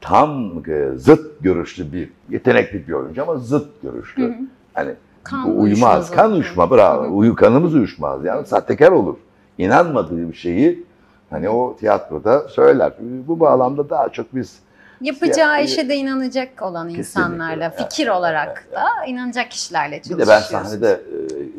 tam 0.01 0.51
e, 0.69 0.89
zıt 0.95 1.43
görüşlü 1.43 1.93
bir, 1.93 2.10
yetenekli 2.29 2.88
bir 2.88 2.93
oyuncu 2.93 3.24
ama 3.24 3.38
zıt 3.38 3.81
görüşlü. 3.81 4.24
Hı 4.24 4.27
hı. 4.27 4.33
Hani 4.74 4.95
Kan 5.24 5.45
bu 5.45 5.62
uyumaz, 5.62 6.12
kan 6.12 6.31
uyuşma, 6.31 6.65
Hı 6.65 6.72
bravo. 6.72 7.03
hı. 7.03 7.07
Uyu, 7.07 7.36
kanımız 7.36 7.74
uyuşmaz. 7.75 8.25
Yani 8.25 8.45
sahtekar 8.45 8.91
olur. 8.91 9.15
İnanmadığı 9.57 10.29
bir 10.29 10.36
şeyi 10.36 10.83
hani 11.29 11.50
o 11.50 11.75
tiyatroda 11.79 12.48
söyler. 12.48 12.93
Bu 13.00 13.39
bağlamda 13.39 13.89
daha 13.89 14.10
çok 14.10 14.36
biz 14.36 14.60
Yapacağı 15.03 15.57
Ya- 15.57 15.62
işe 15.62 15.89
de 15.89 15.95
inanacak 15.95 16.62
olan 16.62 16.89
insanlarla, 16.89 17.65
Evet, 17.65 17.77
fikir 17.77 18.07
olarak 18.07 18.65
evet, 18.67 18.77
da 18.77 19.05
inanacak 19.05 19.51
kişilerle 19.51 20.01
bir 20.10 20.17
de 20.17 20.27
ben 20.27 20.39
sahnede 20.39 21.01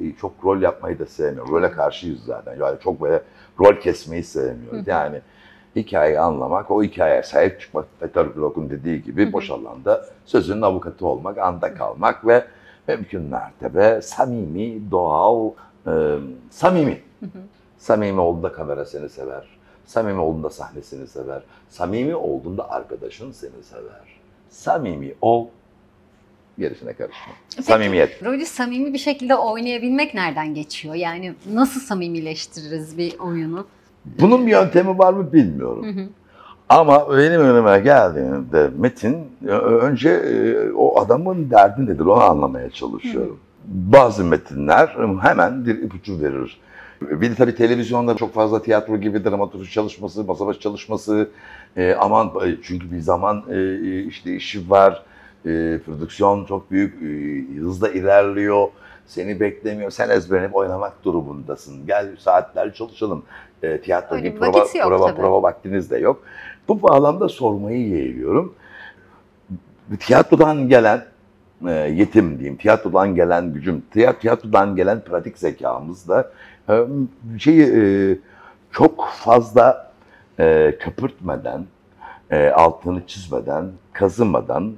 e, 0.02 0.16
çok 0.20 0.32
rol 0.44 0.62
yapmayı 0.62 0.98
da 0.98 1.06
sevmiyorum. 1.06 1.52
Role 1.54 1.70
karşıyız 1.70 2.20
zaten. 2.26 2.56
Yani 2.60 2.78
çok 2.84 3.00
böyle 3.00 3.22
rol 3.60 3.80
kesmeyi 3.80 4.24
sevmiyoruz. 4.24 4.86
Yani 4.86 5.20
hikayeyi 5.76 6.20
anlamak, 6.20 6.70
o 6.70 6.82
hikayeye 6.82 7.22
sahip 7.22 7.60
çıkmak, 7.60 7.86
Peter 8.00 8.36
Block'un 8.36 8.70
dediği 8.70 9.02
gibi 9.02 9.24
Hı 9.24 9.28
hı. 9.28 9.32
boş 9.32 9.50
alanda 9.50 10.04
sözünün 10.24 10.62
avukatı 10.62 11.06
olmak, 11.06 11.38
anda 11.38 11.74
kalmak 11.74 12.26
ve 12.26 12.44
mümkün 12.88 13.22
mertebe 13.22 14.02
samimi, 14.02 14.90
doğal, 14.90 15.50
e, 15.86 15.92
samimi. 16.50 17.00
Samimi 17.78 18.20
olduğunda 18.20 18.52
kamera 18.52 18.84
seni 18.84 19.08
sever. 19.08 19.53
Samimi 19.86 20.20
olduğunda 20.20 20.50
sahne 20.50 20.82
seni 20.82 21.06
sever. 21.06 21.42
Samimi 21.68 22.14
olduğunda 22.14 22.70
arkadaşın 22.70 23.32
seni 23.32 23.62
sever. 23.62 24.18
Samimi 24.50 25.14
ol, 25.20 25.46
Gerisine 26.58 26.92
karışma. 26.92 27.32
Peki, 27.56 27.62
Samimiyet. 27.62 28.24
Rolü 28.24 28.46
samimi 28.46 28.92
bir 28.92 28.98
şekilde 28.98 29.34
oynayabilmek 29.34 30.14
nereden 30.14 30.54
geçiyor? 30.54 30.94
Yani 30.94 31.34
nasıl 31.52 31.80
samimileştiririz 31.80 32.98
bir 32.98 33.18
oyunu? 33.18 33.66
Bunun 34.04 34.46
bir 34.46 34.50
yöntemi 34.50 34.98
var 34.98 35.12
mı 35.12 35.32
bilmiyorum. 35.32 35.84
Hı 35.86 36.00
hı. 36.00 36.06
Ama 36.68 37.08
benim 37.18 37.40
önüme 37.40 37.78
geldiğinde 37.80 38.70
Metin 38.78 39.16
önce 39.82 40.10
e, 40.10 40.72
o 40.72 41.00
adamın 41.00 41.50
derdi 41.50 41.86
nedir 41.86 42.04
onu 42.04 42.22
anlamaya 42.22 42.70
çalışıyorum. 42.70 43.38
Bazı 43.66 44.24
metinler 44.24 44.96
hemen 45.20 45.66
bir 45.66 45.82
ipucu 45.82 46.20
verir. 46.20 46.60
Bir 47.00 47.30
de 47.30 47.34
tabii 47.34 47.54
televizyonda 47.54 48.16
çok 48.16 48.34
fazla 48.34 48.62
tiyatro 48.62 48.96
gibi 48.96 49.24
dramaturji 49.24 49.72
çalışması, 49.72 50.24
masa 50.24 50.46
başı 50.46 50.60
çalışması, 50.60 51.30
e, 51.76 51.94
aman 51.94 52.32
e, 52.46 52.56
çünkü 52.62 52.92
bir 52.92 53.00
zaman 53.00 53.44
e, 53.50 54.00
işte 54.02 54.34
işi 54.34 54.70
var, 54.70 55.02
e, 55.46 55.78
prodüksiyon 55.86 56.44
çok 56.44 56.70
büyük, 56.70 56.94
e, 57.02 57.60
hızla 57.60 57.88
ilerliyor, 57.88 58.68
seni 59.06 59.40
beklemiyor, 59.40 59.90
sen 59.90 60.10
ezberlenip 60.10 60.56
oynamak 60.56 61.04
durumundasın. 61.04 61.86
Gel 61.86 62.16
saatler 62.18 62.74
çalışalım. 62.74 63.22
E, 63.62 63.80
tiyatro 63.80 64.16
Öyle 64.16 64.28
gibi 64.28 64.38
prova, 64.38 64.58
yok 64.58 64.68
prova, 64.72 65.06
tabii. 65.06 65.20
prova 65.20 65.42
vaktiniz 65.42 65.90
de 65.90 65.98
yok. 65.98 66.22
Bu 66.68 66.82
bağlamda 66.82 67.28
sormayı 67.28 67.88
yeğliyorum. 67.88 68.54
Tiyatrodan 70.00 70.68
gelen 70.68 71.04
e, 71.66 71.70
yetim 71.70 72.38
diyeyim, 72.38 72.56
tiyatrodan 72.56 73.14
gelen 73.14 73.52
gücüm, 73.52 73.82
tiyat- 73.94 74.20
tiyatrodan 74.20 74.76
gelen 74.76 75.00
pratik 75.00 75.38
zekamızla 75.38 76.30
e, 76.68 76.80
şeyi 77.38 77.62
e, 77.62 77.82
çok 78.72 79.08
fazla 79.08 79.92
e, 80.40 80.76
köpürtmeden, 80.80 81.64
e, 82.30 82.48
altını 82.48 83.06
çizmeden, 83.06 83.64
kazımadan 83.92 84.72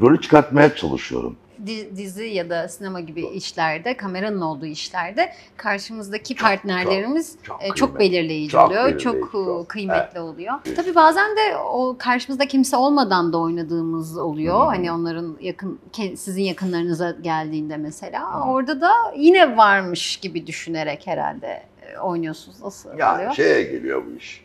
rolü 0.00 0.20
çıkartmaya 0.20 0.74
çalışıyorum. 0.74 1.36
Di- 1.66 1.96
dizi 1.96 2.24
ya 2.24 2.50
da 2.50 2.68
sinema 2.68 3.00
gibi 3.00 3.26
işlerde, 3.26 3.96
kameranın 3.96 4.40
olduğu 4.40 4.66
işlerde 4.66 5.32
karşımızdaki 5.56 6.36
partnerlerimiz 6.36 7.36
çok 7.42 7.62
e, 7.64 7.68
çok, 7.74 7.98
belirleyici 8.00 8.52
Çok 8.52 8.66
oluyor, 8.66 8.84
belirleyici, 8.84 9.04
çok, 9.04 9.32
çok. 9.32 9.64
e, 9.64 9.68
kıymetli 9.68 10.20
oluyor. 10.20 10.54
Evet. 10.66 10.76
Tabii 10.76 10.94
bazen 10.94 11.36
de 11.36 11.56
o 11.56 11.96
karşımızda 11.98 12.46
kimse 12.48 12.76
olmadan 12.76 13.32
da 13.32 13.38
oynadığımız 13.38 14.18
oluyor. 14.18 14.60
Hı. 14.60 14.64
Hani 14.64 14.92
onların 14.92 15.36
yakın 15.40 15.80
sizin 16.16 16.42
yakınlarınıza 16.42 17.10
geldiğinde 17.10 17.76
mesela 17.76 18.34
Hı. 18.34 18.50
orada 18.50 18.80
da 18.80 18.90
yine 19.16 19.56
varmış 19.56 20.16
gibi 20.16 20.46
düşünerek 20.46 21.06
herhalde 21.06 21.62
e, 21.82 21.98
oynuyorsunuz. 21.98 22.62
Nasıl 22.62 22.98
Yani 22.98 23.16
oluyor? 23.16 23.32
şeye 23.34 23.62
geliyor 23.62 24.02
bu 24.06 24.16
iş. 24.18 24.44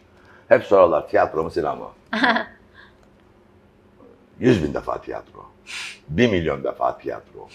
Hep 0.49 0.63
sorarlar 0.63 1.07
tiyatro 1.09 1.43
mu 1.43 1.51
sinema? 1.51 1.91
Yüz 4.39 4.63
bin 4.63 4.73
defa 4.73 5.01
tiyatro. 5.01 5.45
Bir 6.09 6.31
milyon 6.31 6.63
defa 6.63 6.97
tiyatro. 6.97 7.47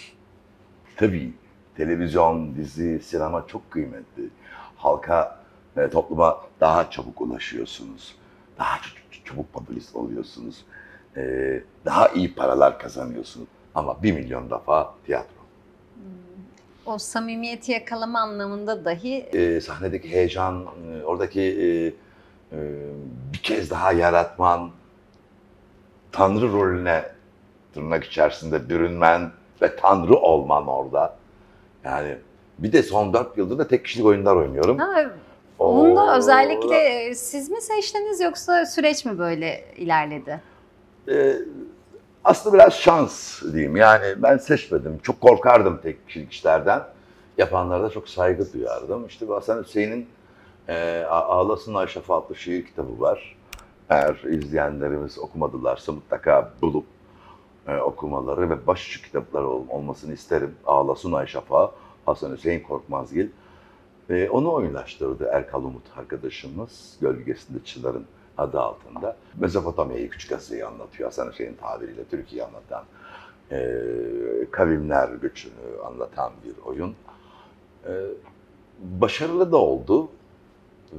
Tabii 0.97 1.33
televizyon, 1.77 2.57
dizi, 2.57 3.01
sinema 3.01 3.47
çok 3.47 3.71
kıymetli. 3.71 4.29
Halka, 4.77 5.39
e, 5.77 5.89
topluma 5.91 6.41
daha 6.61 6.91
çabuk 6.91 7.21
ulaşıyorsunuz. 7.21 8.15
Daha 8.59 8.79
çabuk 9.25 9.53
popülist 9.53 9.97
oluyorsunuz. 9.97 10.65
E, 11.17 11.23
daha 11.85 12.09
iyi 12.09 12.35
paralar 12.35 12.79
kazanıyorsunuz. 12.79 13.49
Ama 13.75 14.03
bir 14.03 14.13
milyon 14.13 14.51
defa 14.51 14.95
tiyatro. 15.07 15.37
o 16.87 16.99
samimiyeti 16.99 17.73
yakalama 17.73 18.21
anlamında 18.21 18.85
dahi 18.85 19.15
e, 19.15 19.61
sahnedeki 19.61 20.11
heyecan, 20.11 20.67
e, 20.91 21.05
oradaki 21.05 21.41
e, 21.41 21.87
e, 22.57 22.59
bir 23.33 23.39
kez 23.39 23.71
daha 23.71 23.93
yaratman, 23.93 24.71
Tanrı 26.17 26.53
rolüne 26.53 27.05
tırnak 27.75 28.05
içerisinde 28.05 28.69
bürünmen 28.69 29.31
ve 29.63 29.77
Tanrı 29.77 30.17
olman 30.17 30.67
orada. 30.67 31.17
Yani 31.85 32.17
bir 32.59 32.73
de 32.73 32.83
son 32.83 33.13
dört 33.13 33.39
yıldır 33.39 33.59
da 33.59 33.69
tek 33.69 33.85
kişilik 33.85 34.07
oyunlar 34.07 34.37
oynuyorum. 34.37 34.79
Ha, 34.79 35.05
Onu 35.59 35.97
da 35.97 36.17
özellikle 36.17 36.77
e, 36.79 37.15
siz 37.15 37.51
mi 37.51 37.61
seçtiniz 37.61 38.21
yoksa 38.21 38.67
süreç 38.67 39.05
mi 39.05 39.19
böyle 39.19 39.65
ilerledi? 39.77 40.41
e, 41.09 41.37
aslında 42.25 42.55
biraz 42.55 42.73
şans 42.75 43.43
diyeyim. 43.53 43.77
Yani 43.77 44.15
ben 44.17 44.37
seçmedim. 44.37 44.99
Çok 45.03 45.21
korkardım 45.21 45.81
tek 45.83 46.07
kişilik 46.07 46.33
işlerden. 46.33 46.83
Yapanlara 47.39 47.83
da 47.83 47.91
çok 47.91 48.09
saygı 48.09 48.53
duyardım. 48.53 49.07
İşte 49.07 49.27
Hasan 49.27 49.63
Hüseyin'in 49.63 50.09
e, 50.69 51.05
Ağlasın 51.11 51.75
Ayşe 51.75 52.01
adlı 52.09 52.37
şiir 52.37 52.67
kitabı 52.67 53.01
var. 53.01 53.37
Eğer 53.91 54.15
izleyenlerimiz 54.15 55.19
okumadılarsa 55.19 55.93
mutlaka 55.93 56.53
bulup 56.63 56.85
e, 57.69 57.77
okumaları 57.77 58.51
ve 58.51 58.67
başucu 58.67 59.03
kitapları 59.03 59.49
ol- 59.49 59.69
olmasını 59.69 60.15
isterim. 60.15 60.55
Ağlasın 60.67 61.13
Ayşe 61.13 61.41
Hasan 62.07 62.33
Hüseyin 62.37 62.61
Korkmazgil. 62.61 63.29
E, 64.11 64.29
onu 64.29 64.53
oyunlaştırdı 64.53 65.29
Erkal 65.33 65.65
Umut 65.65 65.83
arkadaşımız. 65.97 66.97
Gölgesinde 67.01 67.59
Çınar'ın 67.65 68.07
adı 68.39 68.61
altında. 68.61 69.17
Mezopotamya'yı 69.41 70.11
Küçük 70.11 70.33
Asya'yı 70.33 70.67
anlatıyor 70.69 71.09
Hasan 71.09 71.31
Hüseyin 71.31 71.55
tabiriyle 71.55 72.05
Türkiye'yi 72.05 72.49
anlatan. 72.49 72.85
e, 73.51 73.71
kavimler 74.51 75.09
göçünü 75.09 75.53
anlatan 75.87 76.33
bir 76.45 76.65
oyun. 76.71 76.95
E, 77.87 77.93
başarılı 78.81 79.53
da 79.53 79.57
oldu. 79.57 80.09
E, 80.93 80.99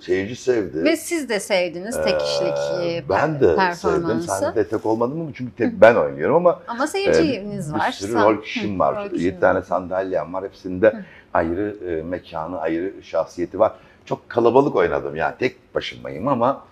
seyirci 0.00 0.36
sevdi. 0.36 0.84
Ve 0.84 0.96
siz 0.96 1.28
de 1.28 1.40
sevdiniz 1.40 1.96
tek 2.04 2.20
kişilik 2.20 2.54
Ee, 2.80 2.96
e, 2.96 3.04
ben 3.08 3.40
de 3.40 3.74
sevdim. 3.74 4.20
Sahnede 4.20 4.68
tek 4.68 4.86
olmadım 4.86 5.20
ama 5.20 5.30
çünkü 5.34 5.56
tek 5.56 5.80
ben 5.80 5.94
oynuyorum 5.94 6.36
ama 6.36 6.60
Ama 6.68 6.84
e, 6.84 6.86
seyirciniz 6.86 7.74
bir 7.74 7.78
var. 7.78 7.90
sürü 7.90 8.12
Sen- 8.12 8.24
rol 8.24 8.42
kişim 8.42 8.78
var. 8.78 9.10
Yedi 9.14 9.40
tane 9.40 9.62
sandalyem 9.62 10.34
var. 10.34 10.44
Hepsinde 10.44 11.04
ayrı 11.34 11.76
e, 11.88 12.02
mekanı, 12.02 12.60
ayrı 12.60 12.92
şahsiyeti 13.02 13.58
var. 13.58 13.72
Çok 14.04 14.28
kalabalık 14.28 14.76
oynadım. 14.76 15.16
Yani 15.16 15.34
tek 15.38 15.74
başımayım 15.74 16.28
ama 16.28 16.64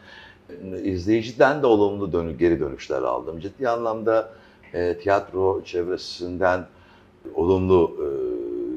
e, 0.73 0.83
izleyiciden 0.83 1.63
de 1.63 1.67
olumlu 1.67 2.13
dönü, 2.13 2.39
geri 2.39 2.61
dönüşler 2.61 3.03
aldım. 3.03 3.41
Ciddi 3.41 3.69
anlamda 3.69 4.33
e, 4.75 4.99
tiyatro 4.99 5.65
çevresinden 5.65 6.67
olumlu 7.35 7.97
e, 7.99 8.07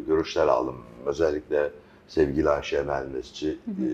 görüşler 0.07 0.47
aldım. 0.47 0.75
Özellikle 1.05 1.69
sevgili 2.07 2.50
Ayşe 2.50 2.77
Emel 2.77 3.05
Mesci 3.13 3.50
e, 3.50 3.86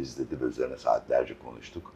izledi 0.00 0.40
ve 0.40 0.44
üzerine 0.44 0.76
saatlerce 0.76 1.34
konuştuk. 1.44 1.92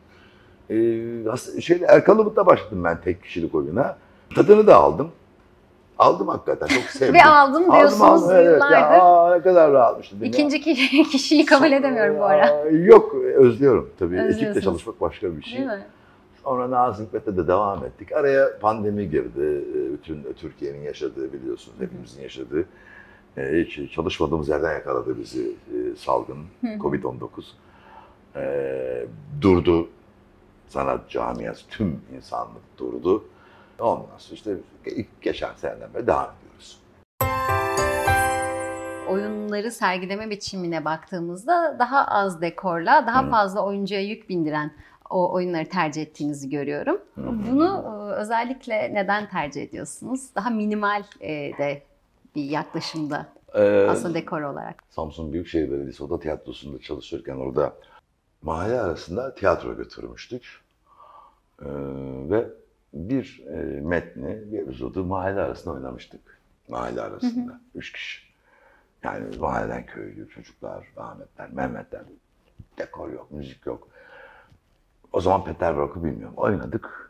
E, 0.70 1.60
şeyle, 1.60 1.86
Erkan 1.86 2.18
Umut'la 2.18 2.46
başladım 2.46 2.84
ben 2.84 3.00
tek 3.00 3.22
kişilik 3.22 3.54
oyuna. 3.54 3.96
Tadını 4.34 4.66
da 4.66 4.76
aldım. 4.76 5.10
Aldım 5.98 6.28
hakikaten 6.28 6.66
çok 6.66 6.82
sevdim. 6.90 7.14
Ve 7.14 7.24
aldım 7.24 7.72
diyorsunuz 7.72 8.30
evet. 8.30 8.46
yıllardır. 8.46 8.74
Ya, 8.74 9.02
aa, 9.02 9.34
ne 9.36 9.42
kadar 9.42 9.72
rahatmıştım. 9.72 10.24
İkinci 10.24 10.60
ki- 10.60 11.02
kişiyi 11.10 11.44
kabul 11.44 11.72
edemiyorum 11.72 12.18
bu 12.18 12.24
ara. 12.24 12.70
Yok 12.70 13.14
özlüyorum 13.14 13.90
tabii. 13.98 14.18
Ekiple 14.18 14.60
çalışmak 14.60 15.00
başka 15.00 15.36
bir 15.36 15.42
şey. 15.42 15.58
Değil 15.58 15.66
mi? 15.66 15.84
Sonra 16.44 16.70
Nazım 16.70 17.06
Hikmet'le 17.06 17.36
de 17.36 17.48
devam 17.48 17.84
ettik. 17.84 18.12
Araya 18.12 18.58
pandemi 18.58 19.10
girdi. 19.10 19.64
Ee, 19.74 19.92
Bütün 19.92 20.32
Türkiye'nin 20.36 20.82
yaşadığı 20.82 21.32
biliyorsunuz, 21.32 21.76
hepimizin 21.80 22.22
yaşadığı. 22.22 22.64
Ee, 23.36 23.64
Hiç 23.66 23.92
çalışmadığımız 23.92 24.48
yerden 24.48 24.72
yakaladı 24.72 25.18
bizi 25.18 25.42
e, 25.48 25.96
salgın, 25.96 26.38
Hı 26.60 26.66
hı. 26.66 26.78
Covid-19. 26.78 27.28
Ee, 28.36 29.06
Durdu 29.40 29.88
sanat 30.68 31.10
camiası, 31.10 31.66
tüm 31.68 32.00
insanlık 32.16 32.78
durdu. 32.78 33.24
Ondan 33.78 34.18
sonra 34.18 34.34
işte 34.34 34.50
ilk 34.86 35.22
geçen 35.22 35.54
seneden 35.56 35.94
beri 35.94 36.06
devam 36.06 36.30
ediyoruz. 36.38 36.82
oyunları 39.08 39.70
sergileme 39.70 40.30
biçimine 40.30 40.84
baktığımızda 40.84 41.76
daha 41.78 42.04
az 42.04 42.40
dekorla, 42.40 43.06
daha 43.06 43.26
Hı. 43.26 43.30
fazla 43.30 43.64
oyuncuya 43.64 44.00
yük 44.00 44.28
bindiren 44.28 44.70
o 45.10 45.32
oyunları 45.32 45.68
tercih 45.68 46.02
ettiğinizi 46.02 46.50
görüyorum. 46.50 47.00
Hı 47.14 47.20
hı. 47.20 47.34
Bunu 47.50 47.84
e, 47.86 48.14
özellikle 48.14 48.94
neden 48.94 49.28
tercih 49.28 49.62
ediyorsunuz? 49.62 50.34
Daha 50.34 50.50
minimal 50.50 51.02
e, 51.20 51.28
de 51.58 51.82
bir 52.34 52.44
yaklaşımda 52.44 53.26
Ee, 53.54 53.86
aslında 53.90 54.14
dekor 54.14 54.42
olarak. 54.42 54.82
Samsun 54.90 55.32
Büyükşehir 55.32 55.70
Belediyesi 55.70 56.04
Oda 56.04 56.20
Tiyatrosu'nda 56.20 56.78
çalışırken 56.80 57.36
orada 57.36 57.74
mahalle 58.42 58.80
arasında 58.80 59.34
tiyatro 59.34 59.76
götürmüştük. 59.76 60.60
Ee, 61.62 61.66
ve 62.30 62.48
bir 62.94 63.42
e, 63.46 63.80
metni, 63.80 64.52
bir 64.52 64.58
epizodu 64.58 65.04
mahalle 65.04 65.40
arasında 65.40 65.74
oynamıştık. 65.74 66.40
Mahalle 66.68 67.00
arasında. 67.00 67.60
Üç 67.74 67.92
kişi. 67.92 68.22
Yani 69.02 69.36
mahalleden 69.36 69.86
köylü 69.86 70.28
çocuklar, 70.28 70.86
Ahmetler, 70.96 71.50
Mehmetler. 71.52 72.02
Dekor 72.78 73.12
yok, 73.12 73.30
müzik 73.30 73.66
yok. 73.66 73.88
O 75.12 75.20
zaman 75.20 75.44
Peter 75.44 75.76
Brock'u 75.76 76.04
bilmiyorum. 76.04 76.34
Oynadık. 76.36 77.01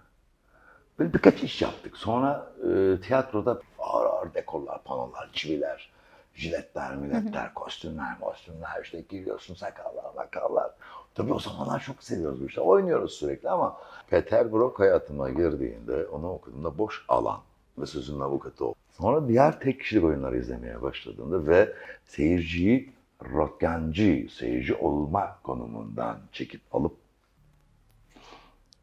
Böyle 1.03 1.15
birkaç 1.15 1.43
iş 1.43 1.63
yaptık. 1.63 1.97
Sonra 1.97 2.53
e, 2.59 3.01
tiyatroda 3.01 3.61
ağır 3.79 4.07
ağır 4.07 4.35
dekorlar, 4.35 4.85
panolar, 4.85 5.31
çiviler, 5.33 5.91
jiletler, 6.35 6.97
milletler, 6.97 7.55
kostümler, 7.55 8.21
kostümler, 8.21 8.81
işte 8.83 9.01
giriyorsun 9.01 9.55
sakallar, 9.55 10.15
makallar. 10.17 10.71
Tabii 11.15 11.33
o 11.33 11.39
zamanlar 11.39 11.81
çok 11.81 12.03
seviyoruz 12.03 12.43
işleri. 12.45 12.65
Oynuyoruz 12.65 13.13
sürekli 13.13 13.51
ama 13.51 13.77
Peter 14.11 14.53
Brock 14.53 14.81
hayatıma 14.81 15.31
girdiğinde 15.31 16.07
onu 16.07 16.33
okuduğumda 16.33 16.79
boş 16.79 17.05
alan. 17.09 17.41
ve 17.79 17.87
sözünün 17.87 18.21
avukatı 18.21 18.65
oldum. 18.65 18.81
Sonra 18.91 19.29
diğer 19.29 19.61
tek 19.61 19.81
kişilik 19.81 20.05
oyunları 20.05 20.39
izlemeye 20.39 20.83
başladığımda 20.83 21.47
ve 21.47 21.73
seyirciyi 22.05 22.93
rotgancı, 23.33 24.27
seyirci 24.39 24.75
olma 24.75 25.39
konumundan 25.43 26.19
çekip 26.33 26.61
alıp 26.73 26.97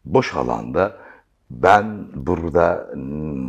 boş 0.05 0.35
alanda 0.35 0.97
ben 1.51 2.07
burada 2.13 2.89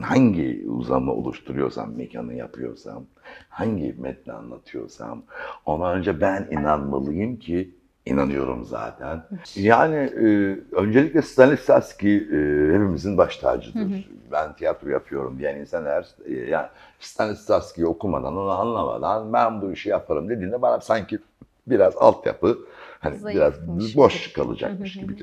hangi 0.03 0.65
uzamı 0.69 1.13
oluşturuyorsam, 1.13 1.97
mekanı 1.97 2.35
yapıyorsam, 2.35 3.05
hangi 3.49 3.95
metni 3.99 4.33
anlatıyorsam 4.33 5.23
ona 5.67 5.93
önce 5.93 6.21
ben 6.21 6.49
inanmalıyım 6.51 7.37
ki 7.37 7.75
inanıyorum 8.07 8.65
zaten. 8.65 9.23
Yani 9.57 9.97
e, 9.97 10.27
öncelikle 10.73 11.23
Stanislavski 11.23 12.09
e, 12.09 12.37
hepimizin 12.73 13.19
baş 13.19 13.37
tacıdır. 13.37 13.81
Hı 13.81 13.85
hı. 13.85 13.99
Ben 14.33 14.57
tiyatro 14.57 14.89
yapıyorum 14.89 15.39
diyen 15.39 15.57
insan 15.57 15.87
eğer 15.87 16.07
e, 16.25 16.33
yani 16.33 16.67
Stanislavski'yi 17.01 17.87
okumadan, 17.87 18.37
onu 18.37 18.51
anlamadan 18.51 19.33
ben 19.33 19.63
bu 19.63 19.73
işi 19.73 19.89
yaparım 19.89 20.29
dediğinde 20.29 20.63
bana 20.63 20.81
sanki 20.81 21.19
biraz 21.67 21.97
altyapı 21.97 22.59
hani 23.01 23.19
Zayıfmış 23.19 23.67
biraz 23.67 23.97
boş 23.97 24.25
gibi. 24.25 24.35
kalacakmış 24.35 24.95
gibi 24.95 25.17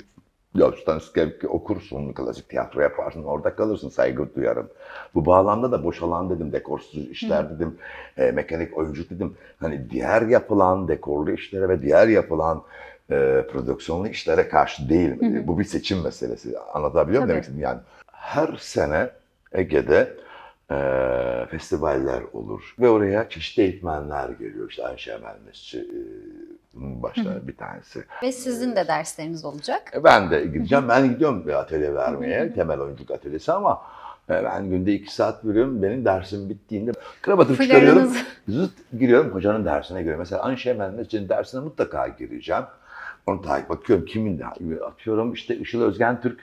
ya 0.57 0.71
Stanislavski 0.81 1.47
okursun, 1.47 2.13
klasik 2.13 2.49
tiyatro 2.49 2.81
yaparsın, 2.81 3.23
orada 3.23 3.55
kalırsın, 3.55 3.89
saygı 3.89 4.35
duyarım. 4.35 4.69
Bu 5.15 5.25
bağlamda 5.25 5.71
da 5.71 5.83
boş 5.83 6.03
alan 6.03 6.29
dedim, 6.29 6.51
dekorsuz 6.51 7.09
işler 7.09 7.43
Hı. 7.43 7.49
dedim, 7.49 7.77
e, 8.17 8.31
mekanik 8.31 8.77
oyuncu 8.77 9.09
dedim. 9.09 9.37
Hani 9.59 9.89
diğer 9.89 10.21
yapılan 10.21 10.87
dekorlu 10.87 11.31
işlere 11.31 11.69
ve 11.69 11.81
diğer 11.81 12.07
yapılan 12.07 12.63
e, 13.11 13.45
prodüksiyonlu 13.51 14.07
işlere 14.07 14.49
karşı 14.49 14.89
değil. 14.89 15.09
Hı. 15.09 15.47
Bu 15.47 15.59
bir 15.59 15.63
seçim 15.63 16.03
meselesi. 16.03 16.59
Anlatabiliyor 16.73 17.21
muyum 17.21 17.29
demek 17.29 17.43
istedim? 17.43 17.61
Yani 17.61 17.79
her 18.11 18.57
sene 18.59 19.09
Ege'de 19.53 20.13
e, 20.71 20.75
festivaller 21.51 22.21
olur 22.33 22.75
ve 22.79 22.89
oraya 22.89 23.29
çeşitli 23.29 23.63
eğitmenler 23.63 24.29
geliyor. 24.29 24.69
İşte 24.69 24.85
Ayşe 24.85 25.11
Emel 25.11 25.35
Mesci, 25.45 25.79
e, 25.79 27.47
bir 27.47 27.57
tanesi. 27.57 28.03
Ve 28.23 28.31
sizin 28.31 28.75
de 28.75 28.87
dersleriniz 28.87 29.45
olacak. 29.45 29.91
E, 29.95 30.03
ben 30.03 30.31
de 30.31 30.45
gideceğim. 30.45 30.89
ben 30.89 31.09
gidiyorum 31.09 31.47
bir 31.47 31.53
atölye 31.53 31.95
vermeye. 31.95 32.53
temel 32.53 32.79
oyunculuk 32.79 33.11
atölyesi 33.11 33.51
ama 33.51 33.81
e, 34.29 34.43
ben 34.43 34.69
günde 34.69 34.93
iki 34.93 35.13
saat 35.13 35.45
veriyorum. 35.45 35.83
Benim 35.83 36.05
dersim 36.05 36.49
bittiğinde 36.49 36.91
kravatımı 37.21 37.57
çıkarıyorum. 37.57 38.11
Zıt 38.47 38.73
giriyorum 38.99 39.31
hocanın 39.31 39.65
dersine 39.65 40.03
göre. 40.03 40.15
Mesela 40.15 40.43
Anşe 40.43 40.73
Mehmetçi'nin 40.73 41.29
dersine 41.29 41.61
mutlaka 41.61 42.07
gireceğim. 42.07 42.63
Onu 43.27 43.41
takip 43.41 43.69
bakıyorum. 43.69 44.05
Kimin 44.05 44.41
atıyorum 44.85 45.33
işte 45.33 45.57
Işıl 45.57 45.81
Özgen 45.81 46.21
Türk, 46.21 46.39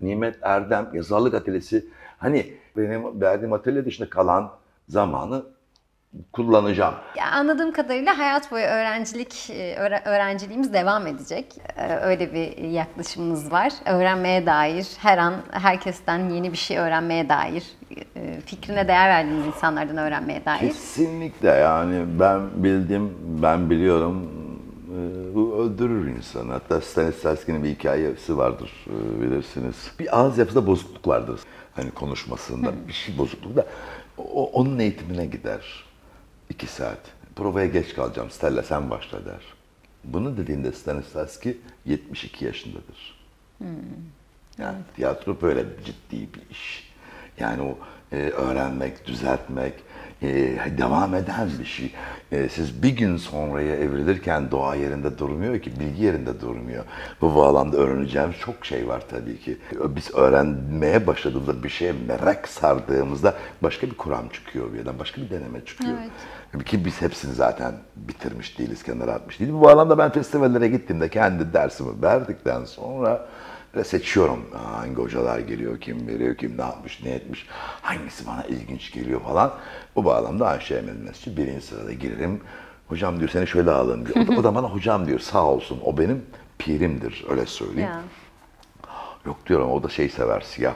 Nimet 0.00 0.36
Erdem, 0.42 0.90
yazarlık 0.92 1.34
atölyesi. 1.34 1.86
Hani 2.18 2.54
benim 2.76 3.20
verdiğim 3.20 3.52
atölye 3.52 3.84
dışında 3.84 4.10
kalan 4.10 4.50
zamanı 4.88 5.42
kullanacağım. 6.32 6.94
Ya 7.16 7.30
anladığım 7.32 7.72
kadarıyla 7.72 8.18
hayat 8.18 8.52
boyu 8.52 8.64
öğrencilik 8.64 9.50
e, 9.50 9.76
öğrenciliğimiz 10.04 10.72
devam 10.72 11.06
edecek. 11.06 11.46
E, 11.76 11.96
öyle 11.96 12.32
bir 12.32 12.56
yaklaşımınız 12.56 13.52
var. 13.52 13.72
Öğrenmeye 13.86 14.46
dair, 14.46 14.86
her 14.98 15.18
an 15.18 15.34
herkesten 15.50 16.30
yeni 16.30 16.52
bir 16.52 16.56
şey 16.56 16.78
öğrenmeye 16.78 17.28
dair, 17.28 17.64
e, 18.16 18.40
fikrine 18.40 18.88
değer 18.88 19.08
verdiğiniz 19.08 19.46
insanlardan 19.46 19.96
öğrenmeye 19.96 20.44
dair. 20.44 20.60
Kesinlikle 20.60 21.48
yani 21.48 22.04
ben 22.20 22.40
bildim, 22.64 23.14
ben 23.42 23.70
biliyorum 23.70 24.30
bu 25.34 25.54
öldürür 25.54 26.06
insanı. 26.06 26.52
Hatta 26.52 26.80
Stanislavski'nin 26.80 27.64
bir 27.64 27.68
hikayesi 27.68 28.36
vardır 28.36 28.72
bilirsiniz. 29.20 29.90
Bir 29.98 30.20
ağız 30.20 30.38
yapısında 30.38 30.66
bozukluk 30.66 31.08
vardır. 31.08 31.40
Hani 31.74 31.90
konuşmasında 31.90 32.72
bir 32.88 32.92
şey 32.92 33.18
bozukluk 33.18 33.56
da 33.56 33.66
o, 34.18 34.50
onun 34.50 34.78
eğitimine 34.78 35.26
gider. 35.26 35.84
İki 36.50 36.66
saat. 36.66 37.00
Provaya 37.36 37.66
geç 37.66 37.94
kalacağım. 37.94 38.30
Stella 38.30 38.62
sen 38.62 38.90
başla 38.90 39.24
der. 39.24 39.40
Bunu 40.04 40.36
dediğinde 40.36 40.72
Stanislavski 40.72 41.58
72 41.84 42.44
yaşındadır. 42.44 43.18
Hmm. 43.58 43.68
Yani 44.58 44.78
tiyatro 44.96 45.36
böyle 45.42 45.64
ciddi 45.84 46.28
bir 46.34 46.50
iş. 46.50 46.94
Yani 47.40 47.62
o 47.62 47.78
e, 48.12 48.16
öğrenmek, 48.16 49.06
düzeltmek, 49.06 49.74
e, 50.24 50.78
devam 50.78 51.14
eden 51.14 51.48
bir 51.60 51.64
şey. 51.64 51.92
E, 52.32 52.48
siz 52.48 52.82
bir 52.82 52.88
gün 52.88 53.16
sonraya 53.16 53.76
evrilirken 53.76 54.50
doğa 54.50 54.74
yerinde 54.74 55.18
durmuyor 55.18 55.58
ki, 55.58 55.72
bilgi 55.80 56.04
yerinde 56.04 56.40
durmuyor. 56.40 56.84
Bu 57.20 57.34
bağlamda 57.34 57.76
öğreneceğimiz 57.76 58.36
çok 58.36 58.66
şey 58.66 58.88
var 58.88 59.02
tabii 59.10 59.38
ki. 59.38 59.58
Biz 59.72 60.14
öğrenmeye 60.14 61.06
başladığımızda 61.06 61.62
bir 61.62 61.68
şeye 61.68 61.92
merak 62.08 62.48
sardığımızda 62.48 63.34
başka 63.62 63.86
bir 63.86 63.94
kuram 63.94 64.28
çıkıyor 64.28 64.72
bir 64.72 64.76
yerden, 64.78 64.98
başka 64.98 65.22
bir 65.22 65.30
deneme 65.30 65.64
çıkıyor. 65.64 65.98
Evet. 66.54 66.64
Ki 66.64 66.84
biz 66.84 67.02
hepsini 67.02 67.34
zaten 67.34 67.72
bitirmiş 67.96 68.58
değiliz, 68.58 68.82
kenara 68.82 69.12
atmış 69.12 69.40
değiliz. 69.40 69.54
Bu 69.54 69.60
bağlamda 69.60 69.98
ben 69.98 70.10
festivallere 70.10 70.68
gittiğimde 70.68 71.08
kendi 71.08 71.52
dersimi 71.52 72.02
verdikten 72.02 72.64
sonra 72.64 73.26
ve 73.76 73.84
seçiyorum 73.84 74.44
hangi 74.52 74.94
hocalar 74.94 75.38
geliyor, 75.38 75.80
kim 75.80 76.08
veriyor, 76.08 76.36
kim 76.36 76.58
ne 76.58 76.62
yapmış, 76.62 77.02
ne 77.02 77.10
etmiş, 77.10 77.46
hangisi 77.82 78.26
bana 78.26 78.44
ilginç 78.44 78.92
geliyor 78.92 79.20
falan. 79.20 79.54
Bu 79.96 80.04
bağlamda 80.04 80.48
Ayşe 80.48 80.74
Emel 80.74 80.96
Mescid 80.96 81.38
birinci 81.38 81.66
sırada 81.66 81.92
girerim. 81.92 82.40
Hocam 82.88 83.18
diyor 83.18 83.30
seni 83.30 83.46
şöyle 83.46 83.70
alın 83.70 84.06
diyor. 84.06 84.26
O 84.26 84.32
da, 84.32 84.40
o 84.40 84.44
da 84.44 84.54
bana 84.54 84.66
hocam 84.66 85.06
diyor 85.06 85.18
sağ 85.18 85.44
olsun 85.44 85.80
o 85.84 85.98
benim 85.98 86.22
pirimdir 86.58 87.24
öyle 87.28 87.46
söyleyeyim. 87.46 87.90
Ya. 87.90 88.00
Yok 89.26 89.46
diyorum 89.46 89.70
o 89.72 89.82
da 89.82 89.88
şey 89.88 90.08
sever 90.08 90.40
siyah. 90.40 90.74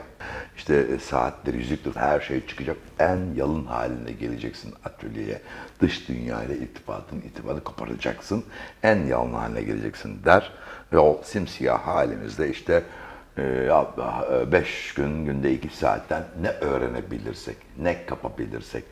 İşte 0.57 0.75
e, 0.75 0.99
saatler, 0.99 1.53
yüzüktür 1.53 1.95
her 1.95 2.19
şey 2.19 2.47
çıkacak. 2.47 2.77
En 2.99 3.19
yalın 3.35 3.65
haline 3.65 4.11
geleceksin 4.11 4.73
atölyeye. 4.85 5.41
Dış 5.81 6.09
dünyayla 6.09 6.55
irtibatın, 6.55 7.21
irtibatı 7.21 7.63
koparacaksın. 7.63 8.43
En 8.83 9.05
yalın 9.05 9.33
haline 9.33 9.61
geleceksin 9.61 10.19
der. 10.25 10.51
Ve 10.93 10.99
o 10.99 11.21
simsiyah 11.23 11.79
halimizde 11.87 12.49
işte 12.49 12.83
5 13.37 13.37
e, 13.37 15.01
gün, 15.01 15.25
günde 15.25 15.53
2 15.53 15.77
saatten 15.77 16.23
ne 16.41 16.49
öğrenebilirsek, 16.49 17.57
ne 17.77 18.05
kapabilirsek. 18.05 18.83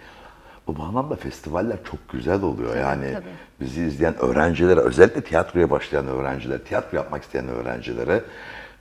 Bu 0.67 0.77
bağlamda 0.77 1.15
festivaller 1.15 1.77
çok 1.91 2.09
güzel 2.09 2.41
oluyor. 2.41 2.75
Yani 2.75 3.13
Tabii. 3.13 3.25
bizi 3.61 3.83
izleyen 3.83 4.15
öğrencilere, 4.19 4.79
özellikle 4.79 5.21
tiyatroya 5.21 5.69
başlayan 5.69 6.07
öğrencilere, 6.07 6.63
tiyatro 6.63 6.97
yapmak 6.97 7.23
isteyen 7.23 7.47
öğrencilere 7.47 8.21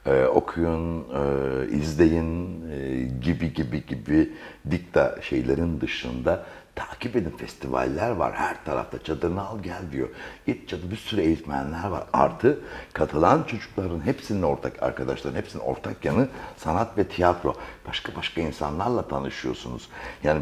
e, 0.06 0.26
okuyun, 0.26 1.00
e, 1.00 1.68
izleyin 1.70 2.62
e, 2.70 3.02
gibi 3.20 3.54
gibi 3.54 3.86
gibi 3.86 4.32
dikta 4.70 5.16
şeylerin 5.22 5.80
dışında 5.80 6.46
takip 6.74 7.16
edin 7.16 7.34
festivaller 7.38 8.10
var. 8.10 8.34
Her 8.34 8.64
tarafta 8.64 9.02
çadırını 9.02 9.46
al 9.46 9.58
gel 9.62 9.82
diyor. 9.92 10.08
Git 10.46 10.68
çadır 10.68 10.90
bir 10.90 10.96
sürü 10.96 11.20
eğitmenler 11.20 11.88
var. 11.88 12.04
Artı 12.12 12.60
katılan 12.92 13.42
çocukların 13.42 14.06
hepsinin 14.06 14.42
ortak 14.42 14.82
arkadaşların 14.82 15.36
hepsinin 15.36 15.62
ortak 15.62 16.04
yanı 16.04 16.28
sanat 16.56 16.98
ve 16.98 17.04
tiyatro. 17.04 17.54
Başka 17.88 18.16
başka 18.16 18.40
insanlarla 18.40 19.08
tanışıyorsunuz. 19.08 19.88
Yani 20.22 20.40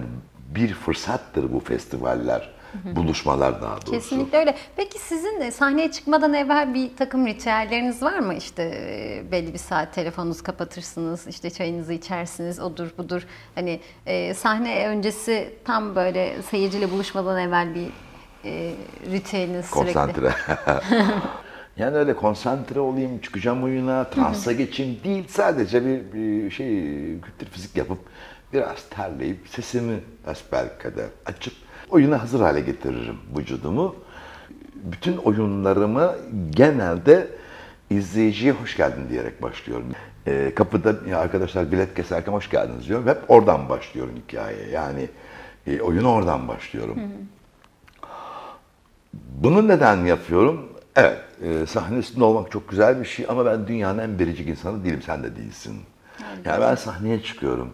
bir 0.55 0.75
fırsattır 0.75 1.53
bu 1.53 1.61
festivaller 1.61 2.51
buluşmalar 2.97 3.63
daha 3.63 3.77
doğrusu. 3.77 3.93
Kesinlikle 3.93 4.39
öyle. 4.39 4.55
Peki 4.77 4.99
sizin 4.99 5.41
de 5.41 5.51
sahneye 5.51 5.91
çıkmadan 5.91 6.35
evvel 6.35 6.75
bir 6.75 6.97
takım 6.97 7.27
ritüelleriniz 7.27 8.03
var 8.03 8.19
mı? 8.19 8.35
İşte 8.35 8.63
e, 8.63 9.33
belli 9.33 9.53
bir 9.53 9.59
saat 9.59 9.95
telefonunuzu 9.95 10.43
kapatırsınız, 10.43 11.27
işte 11.27 11.51
çayınızı 11.51 11.93
içersiniz, 11.93 12.61
odur 12.61 12.89
budur. 12.99 13.23
Hani 13.55 13.81
e, 14.07 14.35
sahne 14.35 14.89
öncesi 14.89 15.55
tam 15.65 15.97
böyle 15.97 16.43
seyirciyle 16.43 16.91
buluşmadan 16.91 17.41
evvel 17.41 17.75
bir 17.75 17.89
e, 18.45 18.73
ritüeliniz 19.11 19.71
Konsantre. 19.71 20.31
sürekli. 20.31 21.15
Yani 21.77 21.97
öyle 21.97 22.17
konsantre 22.17 22.81
olayım, 22.81 23.19
çıkacağım 23.19 23.65
oyuna, 23.65 24.05
transa 24.05 24.53
geçeyim 24.53 24.99
değil. 25.05 25.25
Sadece 25.29 25.85
bir, 25.87 26.13
bir 26.13 26.51
şey, 26.51 26.71
kültür 27.21 27.47
fizik 27.47 27.77
yapıp 27.77 27.99
biraz 28.53 28.89
terleyip 28.91 29.49
sesimi 29.49 30.01
kadar 30.79 31.07
açıp 31.27 31.55
oyuna 31.91 32.23
hazır 32.23 32.41
hale 32.41 32.61
getiririm 32.61 33.17
vücudumu. 33.39 33.97
Bütün 34.75 35.17
oyunlarımı 35.17 36.17
genelde 36.51 37.29
izleyiciye 37.91 38.53
hoş 38.53 38.77
geldin 38.77 39.09
diyerek 39.11 39.43
başlıyorum. 39.43 39.87
E, 40.27 40.53
kapıda 40.55 40.95
ya 41.11 41.19
arkadaşlar 41.19 41.73
bilet 41.73 41.95
keserken 41.95 42.33
hoş 42.33 42.51
geldiniz 42.51 42.89
diyorum. 42.89 43.07
Hep 43.07 43.19
oradan 43.29 43.69
başlıyorum 43.69 44.15
hikayeye. 44.17 44.69
Yani 44.69 45.09
e, 45.67 45.81
oyunu 45.81 46.13
oradan 46.13 46.49
başlıyorum. 46.49 46.97
Hı 46.97 47.05
hı. 47.05 48.09
Bunu 49.13 49.69
neden 49.69 49.97
yapıyorum? 49.97 50.69
Evet, 50.97 51.19
e, 51.43 51.67
sahne 51.67 51.99
üstünde 51.99 52.25
olmak 52.25 52.51
çok 52.51 52.69
güzel 52.69 53.01
bir 53.01 53.05
şey 53.05 53.27
ama 53.29 53.47
ben 53.47 53.67
dünyanın 53.67 53.99
en 53.99 54.19
biricik 54.19 54.49
insanı 54.49 54.85
değilim, 54.85 55.03
sen 55.07 55.23
de 55.23 55.37
değilsin. 55.37 55.81
Yani 56.45 56.61
ben 56.61 56.75
sahneye 56.75 57.23
çıkıyorum. 57.23 57.73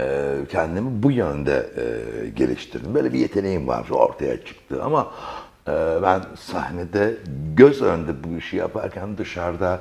Ee, 0.00 0.36
kendimi 0.50 1.02
bu 1.02 1.10
yönde 1.10 1.70
e, 1.76 2.28
geliştirdim. 2.28 2.94
Böyle 2.94 3.12
bir 3.12 3.18
yeteneğim 3.18 3.68
var 3.68 3.86
ortaya 3.90 4.44
çıktı 4.44 4.82
ama 4.84 5.10
e, 5.68 5.72
ben 6.02 6.20
sahnede 6.40 7.14
göz 7.56 7.82
önünde 7.82 8.24
bu 8.24 8.38
işi 8.38 8.56
yaparken 8.56 9.18
dışarıda 9.18 9.80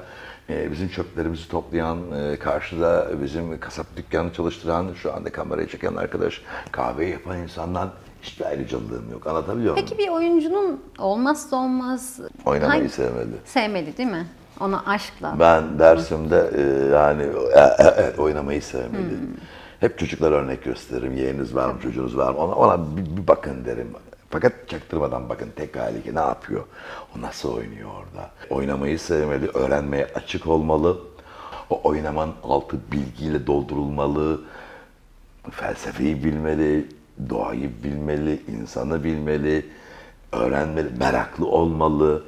e, 0.49 0.71
bizim 0.71 0.89
çöplerimizi 0.89 1.47
toplayan, 1.49 1.97
karşıda 2.39 3.07
bizim 3.23 3.59
kasap 3.59 3.85
dükkanı 3.97 4.33
çalıştıran, 4.33 4.87
şu 4.93 5.13
anda 5.13 5.31
kamerayı 5.31 5.67
çeken 5.67 5.95
arkadaş, 5.95 6.41
kahve 6.71 7.05
yapan 7.05 7.37
insandan 7.37 7.89
hiçbir 8.21 8.45
ayrıcalığım 8.45 9.11
yok. 9.11 9.27
Anlatabiliyor 9.27 9.73
muyum? 9.73 9.87
Peki 9.89 9.97
bir 10.03 10.09
oyuncunun 10.09 10.83
olmazsa 10.99 11.55
olmaz 11.55 12.19
Oynamayı 12.45 12.79
hangi- 12.81 12.93
sevmeli. 12.93 13.29
sevmeli 13.45 13.97
değil 13.97 14.09
mi? 14.09 14.27
Ona 14.59 14.83
aşkla. 14.85 15.35
Ben 15.39 15.79
dersimde 15.79 16.49
yani 16.93 17.23
oynamayı 18.17 18.61
sevmeli. 18.61 19.17
Hep 19.79 19.99
çocuklar 19.99 20.31
örnek 20.31 20.63
gösteririm. 20.63 21.17
Yeğeniniz 21.17 21.55
var 21.55 21.69
mı, 21.69 21.81
çocuğunuz 21.81 22.17
var 22.17 22.31
mı? 22.31 22.37
Ona, 22.37 22.55
ona 22.55 22.97
bir, 22.97 23.17
bir 23.17 23.27
bakın 23.27 23.65
derim. 23.65 23.87
Fakat 24.29 24.69
çaktırmadan 24.69 25.29
bakın 25.29 25.49
tek 25.55 25.75
hali 25.75 26.03
ki 26.03 26.15
ne 26.15 26.19
yapıyor? 26.19 26.63
O 27.17 27.21
nasıl 27.21 27.53
oynuyor 27.53 27.89
orada? 27.89 28.29
Oynamayı 28.49 28.99
sevmeli, 28.99 29.47
öğrenmeye 29.47 30.07
açık 30.15 30.47
olmalı. 30.47 30.97
O 31.69 31.81
oynamanın 31.83 32.33
altı 32.43 32.77
bilgiyle 32.91 33.47
doldurulmalı. 33.47 34.41
Felsefeyi 35.51 36.23
bilmeli, 36.23 36.87
doğayı 37.29 37.83
bilmeli, 37.83 38.41
insanı 38.47 39.03
bilmeli, 39.03 39.65
öğrenmeli, 40.31 40.89
meraklı 40.99 41.47
olmalı, 41.47 42.23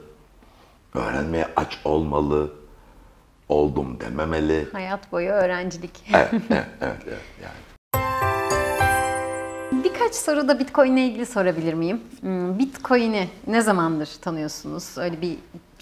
öğrenmeye 0.94 1.48
aç 1.56 1.80
olmalı, 1.86 2.52
oldum 3.56 4.00
dememeli. 4.00 4.68
Hayat 4.72 5.12
boyu 5.12 5.30
öğrencilik. 5.30 5.92
Evet, 6.14 6.30
evet, 6.52 6.66
evet, 6.82 6.98
evet 7.08 7.22
yani. 7.44 7.54
Birkaç 9.84 10.16
soru 10.16 10.48
da 10.48 10.60
Bitcoin 10.60 10.92
ile 10.96 11.06
ilgili 11.06 11.26
sorabilir 11.26 11.74
miyim? 11.74 12.02
Hmm, 12.22 12.60
Bitcoin'i 12.60 13.28
ne 13.48 13.62
zamandır 13.62 14.10
tanıyorsunuz? 14.22 14.98
Öyle 14.98 15.22
bir 15.22 15.38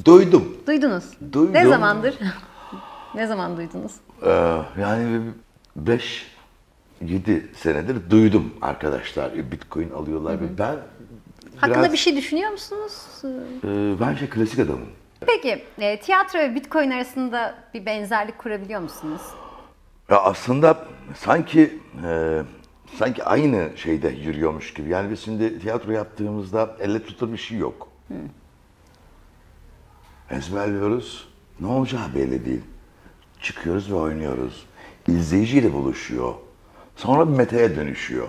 Duydum. 0.05 0.57
duydunuz. 0.67 1.03
Duydum. 1.33 1.53
Ne 1.53 1.67
zamandır? 1.67 2.15
ne 3.15 3.27
zaman 3.27 3.57
duydunuz? 3.57 3.91
Ee, 4.25 4.57
yani 4.81 5.21
5 5.75 6.27
7 7.01 7.51
senedir 7.55 8.09
duydum 8.09 8.53
arkadaşlar. 8.61 9.51
Bitcoin 9.51 9.89
alıyorlar. 9.89 10.37
Ben 10.57 10.75
Hakkında 11.57 11.79
biraz, 11.81 11.91
bir 11.91 11.97
şey 11.97 12.15
düşünüyor 12.15 12.51
musunuz? 12.51 12.93
e, 13.63 13.67
ben 13.99 14.15
şey 14.15 14.29
klasik 14.29 14.59
adamım. 14.59 14.89
Peki, 15.27 15.63
e, 15.79 15.99
tiyatro 15.99 16.39
ve 16.39 16.55
Bitcoin 16.55 16.91
arasında 16.91 17.55
bir 17.73 17.85
benzerlik 17.85 18.37
kurabiliyor 18.37 18.81
musunuz? 18.81 19.21
Ya 20.09 20.21
aslında 20.21 20.85
sanki 21.15 21.79
e, 22.05 22.41
sanki 22.97 23.23
aynı 23.23 23.69
şeyde 23.75 24.07
yürüyormuş 24.09 24.73
gibi. 24.73 24.89
Yani 24.89 25.11
biz 25.11 25.19
şimdi 25.19 25.59
tiyatro 25.59 25.91
yaptığımızda 25.91 26.75
elle 26.79 27.03
tutulur 27.03 27.33
bir 27.33 27.37
şey 27.37 27.57
yok. 27.57 27.87
Ezberliyoruz. 30.29 31.29
Ne 31.59 31.67
olacağı 31.67 32.15
belli 32.15 32.45
değil. 32.45 32.61
Çıkıyoruz 33.41 33.91
ve 33.91 33.95
oynuyoruz. 33.95 34.65
İzleyiciyle 35.07 35.73
buluşuyor. 35.73 36.33
Sonra 36.95 37.27
bir 37.31 37.37
metaya 37.37 37.75
dönüşüyor. 37.75 38.27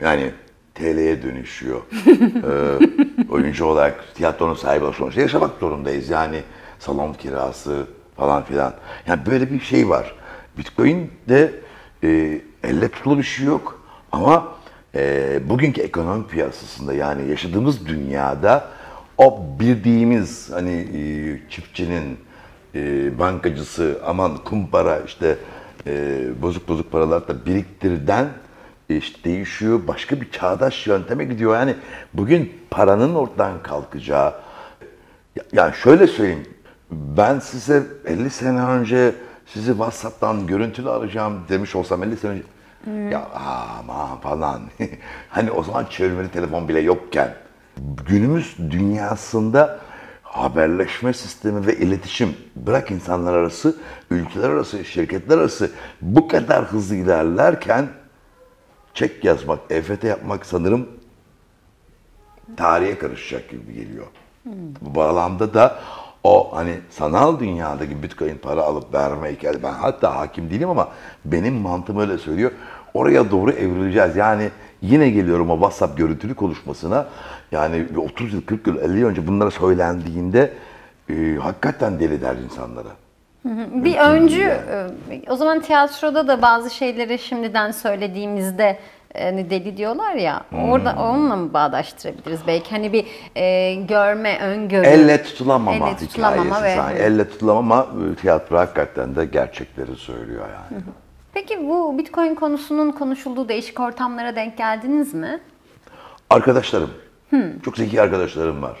Yani 0.00 0.32
TL'ye 0.74 1.22
dönüşüyor. 1.22 1.80
ee, 2.06 3.30
oyuncu 3.30 3.64
olarak 3.64 4.14
tiyatronun 4.14 4.54
sahibi 4.54 4.84
sonuçta 4.98 5.20
yaşamak 5.20 5.50
zorundayız. 5.60 6.10
Yani 6.10 6.42
salon 6.78 7.12
kirası 7.12 7.86
falan 8.16 8.44
filan. 8.44 8.74
Yani 9.06 9.26
böyle 9.26 9.50
bir 9.50 9.60
şey 9.60 9.88
var. 9.88 10.14
Bitcoin'de 10.58 11.54
e, 12.02 12.40
elle 12.62 12.88
tutulur 12.88 13.18
bir 13.18 13.22
şey 13.22 13.46
yok. 13.46 13.80
Ama 14.12 14.48
e, 14.94 15.40
bugünkü 15.48 15.80
ekonomi 15.80 16.26
piyasasında 16.26 16.94
yani 16.94 17.30
yaşadığımız 17.30 17.86
dünyada 17.86 18.68
o 19.18 19.46
bildiğimiz 19.60 20.50
hani 20.52 20.72
e, 20.72 21.00
çiftçinin, 21.50 22.18
e, 22.74 23.18
bankacısı, 23.18 24.00
aman 24.06 24.36
kumpara 24.36 25.00
işte 25.00 25.38
e, 25.86 26.22
bozuk 26.42 26.68
bozuk 26.68 26.92
paralar 26.92 27.28
da 27.28 27.46
biriktirden 27.46 28.28
işte 28.88 29.24
değişiyor. 29.24 29.80
Başka 29.88 30.20
bir 30.20 30.30
çağdaş 30.30 30.86
yönteme 30.86 31.24
gidiyor. 31.24 31.54
Yani 31.54 31.74
bugün 32.14 32.52
paranın 32.70 33.14
ortadan 33.14 33.62
kalkacağı 33.62 34.34
ya- 35.36 35.44
yani 35.52 35.74
şöyle 35.74 36.06
söyleyeyim. 36.06 36.46
Ben 36.90 37.38
size 37.38 37.82
50 38.04 38.30
sene 38.30 38.62
önce 38.62 39.14
sizi 39.46 39.70
WhatsApp'tan 39.70 40.46
görüntülü 40.46 40.90
arayacağım 40.90 41.40
demiş 41.48 41.74
olsam 41.76 42.02
50 42.02 42.16
sene 42.16 42.30
önce 42.30 42.44
ya 43.10 43.28
aman 43.34 44.20
falan. 44.20 44.62
hani 45.28 45.50
o 45.50 45.62
zaman 45.62 45.84
çevirmeli 45.90 46.28
telefon 46.28 46.68
bile 46.68 46.80
yokken 46.80 47.34
günümüz 48.06 48.56
dünyasında 48.58 49.80
haberleşme 50.22 51.12
sistemi 51.12 51.66
ve 51.66 51.76
iletişim 51.76 52.36
bırak 52.56 52.90
insanlar 52.90 53.34
arası, 53.34 53.76
ülkeler 54.10 54.50
arası, 54.50 54.84
şirketler 54.84 55.38
arası 55.38 55.70
bu 56.00 56.28
kadar 56.28 56.64
hızlı 56.64 56.94
ilerlerken 56.94 57.88
çek 58.94 59.24
yazmak, 59.24 59.58
EFT 59.70 60.04
yapmak 60.04 60.46
sanırım 60.46 60.88
tarihe 62.56 62.98
karışacak 62.98 63.50
gibi 63.50 63.74
geliyor. 63.74 64.06
Bu 64.80 64.94
bağlamda 64.94 65.54
da 65.54 65.78
o 66.24 66.56
hani 66.56 66.78
sanal 66.90 67.40
dünyadaki 67.40 68.02
bitcoin 68.02 68.38
para 68.38 68.62
alıp 68.62 68.94
verme 68.94 69.32
hikayesi 69.32 69.62
ben 69.62 69.72
hatta 69.72 70.16
hakim 70.16 70.50
değilim 70.50 70.68
ama 70.68 70.88
benim 71.24 71.54
mantığım 71.54 71.98
öyle 71.98 72.18
söylüyor. 72.18 72.50
Oraya 72.94 73.30
doğru 73.30 73.50
evrileceğiz. 73.50 74.16
Yani 74.16 74.50
yine 74.82 75.10
geliyorum 75.10 75.50
o 75.50 75.54
WhatsApp 75.54 75.98
görüntülü 75.98 76.34
konuşmasına. 76.34 77.06
Yani 77.52 77.88
bir 77.90 77.96
30 77.96 78.32
yıl, 78.32 78.42
40 78.42 78.66
yıl, 78.66 78.78
50 78.78 78.98
yıl 78.98 79.08
önce 79.08 79.26
bunlara 79.26 79.50
söylendiğinde 79.50 80.52
e, 81.10 81.36
hakikaten 81.40 82.00
deli 82.00 82.22
der 82.22 82.36
insanlara. 82.36 82.88
Bir 83.84 83.98
öncü, 83.98 84.42
e, 84.42 84.86
o 85.30 85.36
zaman 85.36 85.60
tiyatroda 85.60 86.28
da 86.28 86.42
bazı 86.42 86.70
şeyleri 86.70 87.18
şimdiden 87.18 87.70
söylediğimizde 87.70 88.78
e, 89.14 89.24
hani 89.24 89.50
deli 89.50 89.76
diyorlar 89.76 90.14
ya, 90.14 90.44
orada 90.68 90.96
onunla 91.00 91.36
mı 91.36 91.52
bağdaştırabiliriz? 91.54 92.40
Belki 92.46 92.70
hani 92.70 92.92
bir 92.92 93.06
e, 93.36 93.74
görme, 93.74 94.38
öngörü. 94.40 94.86
Elle 94.86 95.22
tutulamama 95.22 95.88
Elle 95.88 95.96
tutulamama 95.96 96.44
hikayesi. 96.44 96.64
ve- 96.64 96.82
sanki. 96.82 97.02
Elle 97.02 97.28
tutulamama 97.30 97.86
e, 98.12 98.14
tiyatro 98.14 98.56
hakikaten 98.58 99.16
de 99.16 99.24
gerçekleri 99.24 99.96
söylüyor 99.96 100.44
yani. 100.54 100.82
Peki 101.34 101.68
bu 101.68 101.98
Bitcoin 101.98 102.34
konusunun 102.34 102.92
konuşulduğu 102.92 103.48
değişik 103.48 103.80
ortamlara 103.80 104.36
denk 104.36 104.58
geldiniz 104.58 105.14
mi? 105.14 105.40
Arkadaşlarım, 106.30 106.90
çok 107.64 107.76
zeki 107.76 108.02
arkadaşlarım 108.02 108.62
var. 108.62 108.76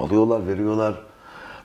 Alıyorlar, 0.00 0.46
veriyorlar. 0.46 0.94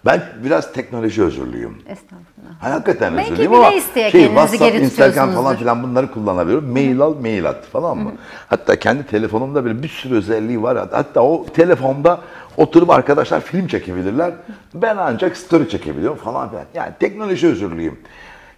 Ben 0.05 0.23
biraz 0.43 0.73
teknoloji 0.73 1.23
özürlüyüm. 1.23 1.77
Estağfurullah. 1.87 2.61
Ha, 2.61 2.71
hakikaten 2.71 3.17
Belki 3.17 3.31
özürlüyüm 3.33 3.53
ama 3.53 3.71
şey, 4.11 4.25
WhatsApp, 4.25 4.75
Instagram 4.75 5.31
falan 5.31 5.55
filan 5.55 5.83
bunları 5.83 6.11
kullanabiliyorum. 6.11 6.71
Mail 6.71 7.01
al, 7.01 7.15
mail 7.21 7.45
at 7.49 7.65
falan 7.65 7.97
mı? 7.97 8.13
Hatta 8.47 8.79
kendi 8.79 9.05
telefonumda 9.05 9.65
bile 9.65 9.83
bir 9.83 9.87
sürü 9.87 10.15
özelliği 10.15 10.63
var. 10.63 10.77
Hatta 10.91 11.21
o 11.21 11.45
telefonda 11.45 12.21
oturup 12.57 12.89
arkadaşlar 12.89 13.41
film 13.41 13.67
çekebilirler. 13.67 14.33
Ben 14.73 14.97
ancak 14.97 15.37
story 15.37 15.69
çekebiliyorum 15.69 16.17
falan 16.17 16.49
filan. 16.49 16.65
Yani 16.73 16.93
teknoloji 16.99 17.47
özürlüyüm. 17.47 17.99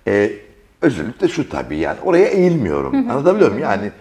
Ee, 0.08 0.32
özürlük 0.82 1.22
de 1.22 1.28
şu 1.28 1.50
tabii 1.50 1.78
yani 1.78 1.98
oraya 2.04 2.26
eğilmiyorum. 2.28 2.96
Anlatabiliyor 2.96 3.50
muyum? 3.50 3.64
Yani 3.64 3.92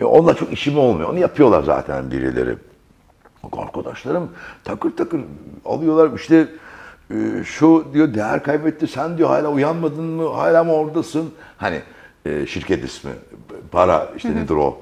e, 0.00 0.04
onunla 0.04 0.34
çok 0.34 0.52
işim 0.52 0.78
olmuyor. 0.78 1.08
Onu 1.08 1.18
yapıyorlar 1.18 1.62
zaten 1.62 2.10
birileri. 2.10 2.56
Arkadaşlarım 3.52 4.30
takır 4.64 4.96
takır 4.96 5.20
alıyorlar 5.64 6.10
işte 6.16 6.48
e, 7.10 7.44
şu 7.44 7.84
diyor 7.94 8.14
değer 8.14 8.42
kaybetti 8.42 8.86
sen 8.86 9.18
diyor 9.18 9.28
hala 9.28 9.48
uyanmadın 9.48 10.04
mı 10.04 10.28
hala 10.28 10.64
mı 10.64 10.72
oradasın 10.72 11.30
hani 11.56 11.80
e, 12.24 12.46
şirket 12.46 12.84
ismi 12.84 13.10
para 13.72 14.08
işte 14.16 14.34
nedir 14.34 14.54
o 14.54 14.78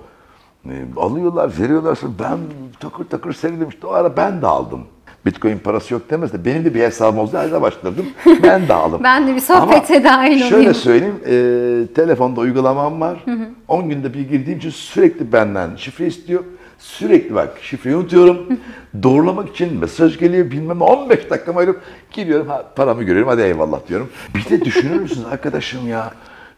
E, 0.69 0.85
alıyorlar 0.97 1.51
veriyorlar 1.61 1.95
sonra 1.95 2.13
ben 2.19 2.39
takır 2.81 3.05
takır 3.05 3.33
seyredim 3.33 3.69
işte 3.69 3.87
o 3.87 3.93
ara 3.93 4.17
ben 4.17 4.43
de 4.43 4.47
aldım. 4.47 4.81
Bitcoin 5.27 5.59
parası 5.59 5.95
yok 5.95 6.03
demez 6.11 6.33
de 6.33 6.45
benim 6.45 6.65
de 6.65 6.75
bir 6.75 6.81
hesabım 6.81 7.19
oldu 7.19 7.39
halde 7.39 7.63
başladım. 7.63 8.07
Ben 8.43 8.69
de 8.69 8.75
aldım. 8.75 9.01
Ben 9.05 9.27
de 9.29 9.35
bir 9.35 9.41
sohbete 9.41 9.97
Ama 9.97 10.05
dahil 10.05 10.39
Şöyle 10.39 10.55
olayım. 10.55 10.75
söyleyeyim, 10.75 11.21
e, 11.27 11.95
telefonda 11.95 12.41
uygulamam 12.41 13.01
var. 13.01 13.25
10 13.69 13.89
günde 13.89 14.15
bir 14.15 14.29
girdiğim 14.29 14.59
için 14.59 14.71
sürekli 14.71 15.33
benden 15.33 15.77
şifre 15.77 16.07
istiyor. 16.07 16.45
Sürekli 16.79 17.35
bak 17.35 17.59
şifreyi 17.63 17.97
unutuyorum. 17.97 18.47
Doğrulamak 19.03 19.49
için 19.49 19.79
mesaj 19.79 20.19
geliyor 20.19 20.51
bilmem 20.51 20.79
ne. 20.79 20.83
15 20.85 21.31
dakika 21.31 21.55
ayırıp 21.57 21.83
giriyorum 22.11 22.49
ha, 22.49 22.73
paramı 22.77 23.03
görüyorum 23.03 23.29
hadi 23.29 23.43
eyvallah 23.43 23.81
diyorum. 23.89 24.11
Bir 24.35 24.45
de 24.45 24.65
düşünür 24.65 25.01
müsünüz 25.01 25.27
arkadaşım 25.33 25.89
ya 25.89 26.13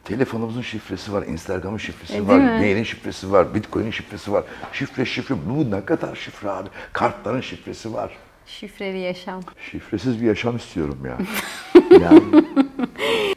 telefonumuzun 0.05 0.63
şifresi 0.63 1.13
var, 1.13 1.23
Instagram'ın 1.27 1.79
şifresi 1.79 2.15
E, 2.15 2.27
var, 2.27 2.39
mailin 2.39 2.83
şifresi 2.83 3.33
var, 3.33 3.55
Bitcoin'in 3.55 3.91
şifresi 3.91 4.33
var. 4.33 4.45
Şifre 4.73 5.05
şifre 5.05 5.35
bu 5.49 5.71
ne 5.71 5.85
kadar 5.85 6.17
şifre 6.17 6.51
abi. 6.51 6.69
Kartların 6.93 7.41
şifresi 7.41 7.93
var. 7.95 8.11
Şifreli 8.47 8.99
yaşam. 8.99 9.41
Şifresiz 9.71 10.21
bir 10.23 10.27
yaşam 10.27 10.57
istiyorum 10.57 10.99
ya. 11.05 11.17
yani 12.01 12.23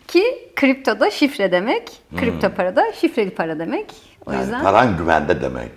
Ki 0.08 0.24
kriptoda 0.56 1.12
şifre 1.12 1.52
demek, 1.52 1.92
kripto 2.18 2.50
para 2.50 2.76
da 2.76 2.94
şifreli 2.94 3.30
para 3.30 3.60
demek. 3.60 3.94
O 4.26 4.32
Yani 4.32 4.42
yüzden 4.42 4.64
paran 4.64 4.98
güvende 4.98 5.42
demek. 5.42 5.72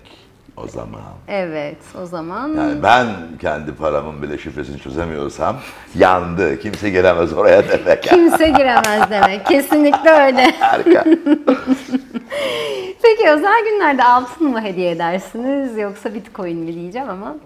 O 0.57 0.69
zaman. 0.69 1.01
Evet 1.29 1.77
o 2.03 2.07
zaman 2.07 2.49
Yani 2.49 2.83
ben 2.83 3.07
kendi 3.40 3.75
paramın 3.75 4.23
bile 4.23 4.38
şifresini 4.38 4.79
çözemiyorsam 4.79 5.57
yandı. 5.95 6.61
Kimse 6.61 6.90
gelemez 6.90 7.33
oraya 7.33 7.69
demek. 7.69 8.03
kimse 8.03 8.49
giremez 8.49 9.11
demek. 9.11 9.47
Kesinlikle 9.47 10.11
öyle. 10.11 10.51
Harika. 10.61 11.05
Peki 13.03 13.31
özel 13.31 13.64
günlerde 13.64 14.05
altın 14.05 14.49
mı 14.49 14.62
hediye 14.62 14.90
edersiniz 14.90 15.79
yoksa 15.79 16.14
bitcoin 16.14 16.57
mi 16.59 16.75
diyeceğim 16.75 17.09
ama 17.11 17.37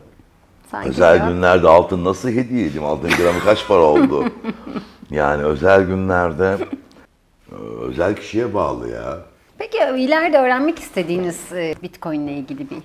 sanki 0.70 0.88
özel 0.88 1.16
cevap- 1.18 1.28
günlerde 1.28 1.68
altın 1.68 2.04
nasıl 2.04 2.28
hediye 2.28 2.66
edeyim? 2.66 2.84
Altın 2.84 3.10
gramı 3.10 3.40
kaç 3.44 3.66
para 3.68 3.80
oldu? 3.80 4.24
Yani 5.10 5.42
özel 5.42 5.82
günlerde 5.82 6.56
e, 7.52 7.54
özel 7.82 8.16
kişiye 8.16 8.54
bağlı 8.54 8.90
ya. 8.90 9.18
Peki 9.58 9.78
ileride 9.96 10.38
öğrenmek 10.38 10.78
istediğiniz 10.78 11.52
e, 11.52 11.74
bitcoin 11.82 12.20
ile 12.20 12.32
ilgili 12.32 12.70
bir 12.70 12.76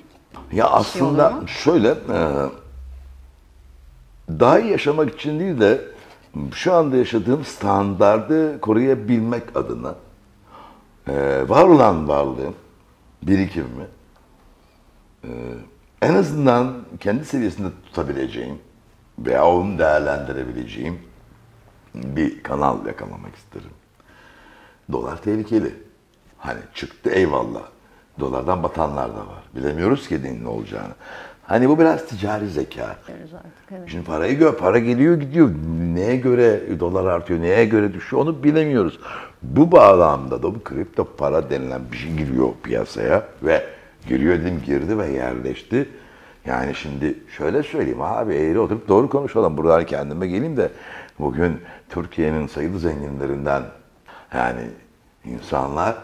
Ya 0.51 0.65
aslında 0.67 1.29
olur 1.29 1.41
mu? 1.41 1.47
şöyle 1.47 1.89
e, 1.89 2.49
daha 4.29 4.59
iyi 4.59 4.71
yaşamak 4.71 5.13
için 5.13 5.39
değil 5.39 5.59
de 5.59 5.81
şu 6.53 6.73
anda 6.73 6.97
yaşadığım 6.97 7.45
standardı 7.45 8.61
koruyabilmek 8.61 9.57
adına 9.57 9.95
e, 11.07 11.43
var 11.49 11.63
olan 11.63 12.07
varlığım, 12.07 12.55
birikimimi 13.23 13.87
e, 15.23 15.29
en 16.01 16.13
azından 16.13 16.73
kendi 16.99 17.25
seviyesinde 17.25 17.67
tutabileceğim 17.85 18.59
veya 19.19 19.47
onu 19.47 19.79
değerlendirebileceğim 19.79 20.99
bir 21.95 22.43
kanal 22.43 22.85
yakalamak 22.85 23.35
isterim. 23.35 23.69
Dolar 24.91 25.21
tehlikeli. 25.21 25.73
Hani 26.37 26.59
çıktı 26.73 27.09
eyvallah. 27.09 27.61
Dolardan 28.19 28.63
batanlar 28.63 29.09
da 29.09 29.17
var. 29.17 29.43
Bilemiyoruz 29.55 30.07
ki 30.07 30.19
ne 30.43 30.47
olacağını. 30.47 30.93
Hani 31.43 31.69
bu 31.69 31.79
biraz 31.79 32.05
ticari 32.05 32.47
zeka. 32.47 32.83
artık. 32.83 33.15
Evet. 33.71 33.89
Şimdi 33.89 34.05
parayı 34.05 34.37
gör, 34.37 34.55
para 34.55 34.79
geliyor 34.79 35.19
gidiyor. 35.19 35.49
Neye 35.93 36.15
göre 36.15 36.79
dolar 36.79 37.05
artıyor, 37.05 37.41
neye 37.41 37.65
göre 37.65 37.93
düşüyor 37.93 38.21
onu 38.21 38.43
bilemiyoruz. 38.43 38.99
Bu 39.41 39.71
bağlamda 39.71 40.43
da 40.43 40.55
bu 40.55 40.63
kripto 40.63 41.05
para 41.17 41.49
denilen 41.49 41.81
bir 41.91 41.97
şey 41.97 42.13
giriyor 42.13 42.49
piyasaya 42.63 43.23
ve 43.43 43.63
giriyor 44.07 44.39
dedim 44.39 44.61
girdi 44.65 44.97
ve 44.97 45.07
yerleşti. 45.07 45.89
Yani 46.45 46.75
şimdi 46.75 47.19
şöyle 47.37 47.63
söyleyeyim 47.63 48.01
abi 48.01 48.33
eğri 48.33 48.59
oturup 48.59 48.87
doğru 48.87 49.09
konuşalım. 49.09 49.57
Buradan 49.57 49.85
kendime 49.85 50.27
geleyim 50.27 50.57
de 50.57 50.69
bugün 51.19 51.61
Türkiye'nin 51.89 52.47
sayılı 52.47 52.79
zenginlerinden 52.79 53.63
yani 54.33 54.61
insanlar 55.25 55.95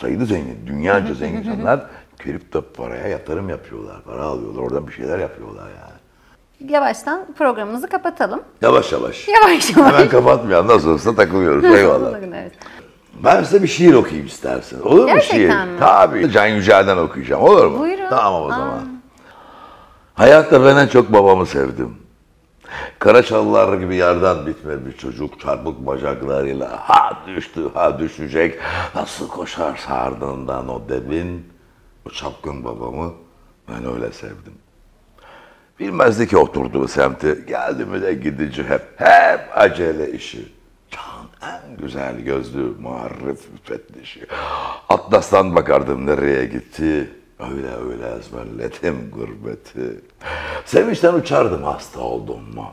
sayılı 0.00 0.26
zengin, 0.26 0.66
dünyaca 0.66 1.14
zengin 1.18 1.38
insanlar 1.38 1.80
kripto 2.18 2.62
paraya 2.62 3.08
yatırım 3.08 3.48
yapıyorlar. 3.48 4.02
Para 4.02 4.22
alıyorlar, 4.22 4.62
oradan 4.62 4.86
bir 4.88 4.92
şeyler 4.92 5.18
yapıyorlar 5.18 5.64
yani. 5.68 5.96
Yavaştan 6.72 7.26
programımızı 7.38 7.88
kapatalım. 7.88 8.42
Yavaş 8.62 8.92
yavaş. 8.92 9.28
Yavaş 9.42 9.76
yavaş. 9.76 9.92
Hemen 9.94 10.08
kapatmayalım. 10.08 10.68
Nasıl 10.68 10.90
olsa 10.90 11.14
takılıyoruz. 11.14 11.64
Eyvallah. 11.78 12.18
Evet. 12.34 12.52
Ben 13.24 13.42
size 13.42 13.62
bir 13.62 13.68
şiir 13.68 13.94
okuyayım 13.94 14.26
isterseniz. 14.26 14.82
Olur 14.86 15.00
mu 15.00 15.06
Gerçekten 15.06 15.36
şiir? 15.38 15.72
mi? 15.72 15.78
Tabii. 15.80 16.30
Can 16.30 16.46
Yücel'den 16.46 16.96
okuyacağım. 16.96 17.42
Olur 17.42 17.66
mu? 17.66 17.78
Buyurun. 17.78 18.08
Tamam 18.10 18.42
o 18.42 18.46
Aa. 18.46 18.50
zaman. 18.50 19.00
Hayatta 20.14 20.64
ben 20.64 20.76
en 20.76 20.86
çok 20.86 21.12
babamı 21.12 21.46
sevdim. 21.46 21.96
Kara 22.98 23.22
çalılar 23.22 23.78
gibi 23.78 23.96
yerden 23.96 24.46
bitme 24.46 24.86
bir 24.86 24.92
çocuk 24.92 25.40
çarpık 25.40 25.86
bacaklarıyla 25.86 26.88
ha 26.88 27.22
düştü 27.26 27.60
ha 27.74 27.98
düşecek. 27.98 28.58
Nasıl 28.94 29.28
koşar 29.28 29.86
ardından 29.88 30.68
o 30.68 30.88
devin. 30.88 31.46
O 32.06 32.10
çapkın 32.10 32.64
babamı 32.64 33.12
ben 33.68 33.94
öyle 33.94 34.12
sevdim. 34.12 34.54
Bilmezdi 35.80 36.28
ki 36.28 36.36
oturduğu 36.36 36.88
semti. 36.88 37.44
Geldi 37.48 37.84
mi 37.84 38.02
de 38.02 38.14
gidici 38.14 38.64
hep. 38.64 38.82
Hep 38.96 39.40
acele 39.54 40.12
işi. 40.12 40.52
Çağın 40.90 41.52
en 41.52 41.76
güzel 41.76 42.20
gözlü 42.20 42.60
muharrif 42.80 43.40
müfettişi. 43.52 44.26
Atlas'tan 44.88 45.56
bakardım 45.56 46.06
nereye 46.06 46.44
gitti. 46.44 47.10
Öyle 47.40 47.68
öyle 47.90 48.18
ezberledim 48.18 49.10
gurbeti. 49.14 50.00
Sevinçten 50.64 51.14
uçardım 51.14 51.62
hasta 51.62 52.00
oldum 52.00 52.54
mu? 52.54 52.66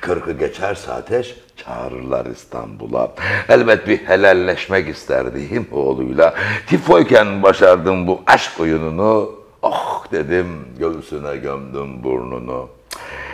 Kırkı 0.00 0.32
geçerse 0.32 0.92
ateş 0.92 1.36
çağırırlar 1.56 2.26
İstanbul'a. 2.26 3.14
Elbet 3.48 3.88
bir 3.88 3.98
helalleşmek 3.98 4.88
isterdim 4.88 5.68
oğluyla. 5.72 6.34
Tifoyken 6.66 7.42
başardım 7.42 8.06
bu 8.06 8.22
aşk 8.26 8.60
oyununu. 8.60 9.30
Oh 9.62 10.04
dedim 10.12 10.46
göğsüne 10.78 11.36
gömdüm 11.36 12.04
burnunu. 12.04 12.68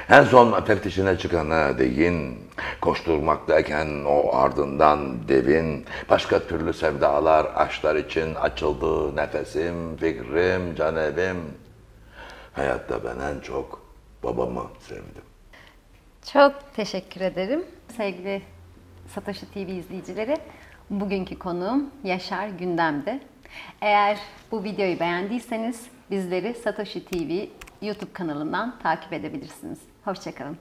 En 0.08 0.24
son 0.24 0.64
teftişine 0.64 1.18
çıkana 1.18 1.78
değin, 1.78 2.38
koşturmaktayken 2.80 4.04
o 4.06 4.36
ardından 4.36 5.28
devin, 5.28 5.86
başka 6.10 6.38
türlü 6.38 6.72
sevdalar, 6.72 7.46
aşklar 7.54 7.96
için 7.96 8.34
açıldı 8.34 9.16
nefesim, 9.16 9.96
fikrim, 9.96 10.74
canevim. 10.74 11.36
Hayatta 12.52 13.04
ben 13.04 13.34
en 13.34 13.40
çok 13.40 13.82
babamı 14.22 14.64
sevdim. 14.80 15.24
Çok 16.32 16.52
teşekkür 16.76 17.20
ederim 17.20 17.64
sevgili 17.96 18.42
Satoshi 19.14 19.52
TV 19.52 19.58
izleyicileri. 19.58 20.36
Bugünkü 20.90 21.38
konuğum 21.38 21.90
Yaşar 22.04 22.48
Gündem'de. 22.48 23.20
Eğer 23.80 24.18
bu 24.50 24.64
videoyu 24.64 25.00
beğendiyseniz 25.00 25.86
bizleri 26.10 26.54
Satoshi 26.54 27.04
TV 27.04 27.46
YouTube 27.86 28.12
kanalından 28.12 28.78
takip 28.82 29.12
edebilirsiniz. 29.12 29.91
Hoşçakalın. 30.04 30.56